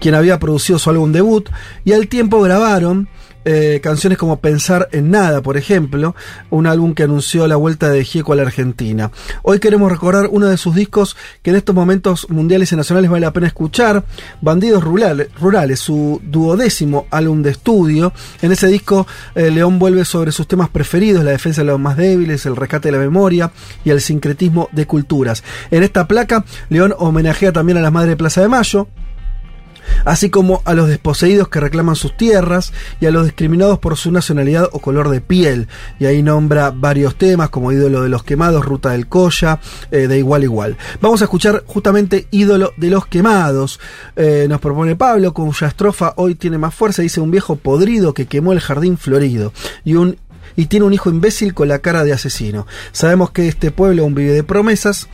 quien 0.00 0.14
había 0.14 0.38
producido 0.38 0.78
su 0.78 0.90
álbum 0.90 1.12
debut, 1.12 1.48
y 1.84 1.92
al 1.92 2.08
tiempo 2.08 2.40
grabaron 2.40 3.08
eh, 3.44 3.80
canciones 3.82 4.18
como 4.18 4.40
Pensar 4.40 4.88
en 4.92 5.10
Nada, 5.10 5.42
por 5.42 5.56
ejemplo, 5.56 6.14
un 6.50 6.66
álbum 6.66 6.94
que 6.94 7.04
anunció 7.04 7.46
la 7.46 7.56
vuelta 7.56 7.90
de 7.90 8.04
Gieco 8.04 8.32
a 8.32 8.36
la 8.36 8.42
Argentina. 8.42 9.10
Hoy 9.42 9.58
queremos 9.58 9.90
recordar 9.90 10.28
uno 10.30 10.46
de 10.46 10.56
sus 10.56 10.74
discos 10.74 11.16
que 11.42 11.50
en 11.50 11.56
estos 11.56 11.74
momentos 11.74 12.28
mundiales 12.30 12.72
y 12.72 12.76
nacionales 12.76 13.10
vale 13.10 13.26
la 13.26 13.32
pena 13.32 13.46
escuchar, 13.46 14.04
Bandidos 14.40 14.84
Rurales, 14.84 15.28
Rurales 15.40 15.80
su 15.80 16.20
duodécimo 16.24 17.06
álbum 17.10 17.42
de 17.42 17.50
estudio. 17.50 18.12
En 18.42 18.52
ese 18.52 18.66
disco, 18.66 19.06
eh, 19.34 19.50
León 19.50 19.78
vuelve 19.78 20.04
sobre 20.04 20.32
sus 20.32 20.46
temas 20.46 20.68
preferidos, 20.68 21.24
la 21.24 21.30
defensa 21.30 21.62
de 21.62 21.66
los 21.66 21.80
más 21.80 21.96
débiles, 21.96 22.46
el 22.46 22.56
rescate 22.56 22.88
de 22.88 22.92
la 22.92 22.98
memoria 22.98 23.50
y 23.84 23.90
el 23.90 24.00
sincretismo 24.00 24.68
de 24.72 24.86
culturas. 24.86 25.42
En 25.70 25.82
esta 25.82 26.06
placa, 26.06 26.44
León 26.68 26.94
homenajea 26.98 27.52
también 27.52 27.78
a 27.78 27.80
las 27.80 27.92
Madres 27.92 28.10
de 28.10 28.16
Plaza 28.16 28.40
de 28.42 28.48
Mayo, 28.48 28.88
así 30.04 30.30
como 30.30 30.62
a 30.64 30.74
los 30.74 30.88
desposeídos 30.88 31.48
que 31.48 31.60
reclaman 31.60 31.96
sus 31.96 32.16
tierras 32.16 32.72
y 33.00 33.06
a 33.06 33.10
los 33.10 33.24
discriminados 33.24 33.78
por 33.78 33.96
su 33.96 34.10
nacionalidad 34.10 34.68
o 34.72 34.80
color 34.80 35.08
de 35.10 35.20
piel. 35.20 35.68
Y 35.98 36.06
ahí 36.06 36.22
nombra 36.22 36.70
varios 36.70 37.16
temas 37.16 37.50
como 37.50 37.72
Ídolo 37.72 38.02
de 38.02 38.08
los 38.08 38.22
Quemados, 38.22 38.64
Ruta 38.64 38.90
del 38.90 39.08
Colla, 39.08 39.60
eh, 39.90 40.08
de 40.08 40.18
igual 40.18 40.44
igual. 40.44 40.76
Vamos 41.00 41.20
a 41.20 41.24
escuchar 41.24 41.64
justamente 41.66 42.26
Ídolo 42.30 42.72
de 42.76 42.90
los 42.90 43.06
Quemados. 43.06 43.80
Eh, 44.16 44.46
nos 44.48 44.60
propone 44.60 44.96
Pablo, 44.96 45.32
cuya 45.32 45.68
estrofa 45.68 46.14
hoy 46.16 46.34
tiene 46.34 46.58
más 46.58 46.74
fuerza, 46.74 47.02
dice 47.02 47.20
un 47.20 47.30
viejo 47.30 47.56
podrido 47.56 48.14
que 48.14 48.26
quemó 48.26 48.52
el 48.52 48.60
jardín 48.60 48.98
florido 48.98 49.52
y 49.84 49.94
un 49.94 50.16
y 50.56 50.66
tiene 50.66 50.86
un 50.86 50.92
hijo 50.92 51.10
imbécil 51.10 51.54
con 51.54 51.68
la 51.68 51.78
cara 51.78 52.04
de 52.04 52.12
asesino. 52.12 52.66
Sabemos 52.92 53.30
que 53.30 53.48
este 53.48 53.70
pueblo 53.70 54.02
aún 54.02 54.14
vive 54.14 54.32
de 54.32 54.44
promesas. 54.44 55.08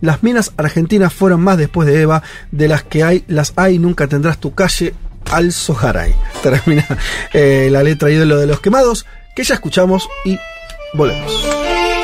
Las 0.00 0.22
minas 0.22 0.52
argentinas 0.56 1.12
fueron 1.12 1.40
más 1.40 1.58
después 1.58 1.86
de 1.86 2.00
Eva, 2.00 2.22
de 2.50 2.68
las 2.68 2.82
que 2.82 3.04
hay, 3.04 3.24
las 3.28 3.52
hay, 3.56 3.78
nunca 3.78 4.06
tendrás 4.06 4.38
tu 4.38 4.54
calle 4.54 4.94
al 5.30 5.52
Soharay. 5.52 6.14
Termina 6.42 6.86
eh, 7.32 7.68
la 7.70 7.82
letra 7.82 8.10
ídolo 8.10 8.38
de 8.38 8.46
los 8.46 8.60
quemados, 8.60 9.06
que 9.36 9.44
ya 9.44 9.54
escuchamos 9.54 10.08
y 10.24 10.38
volvemos. 10.94 12.01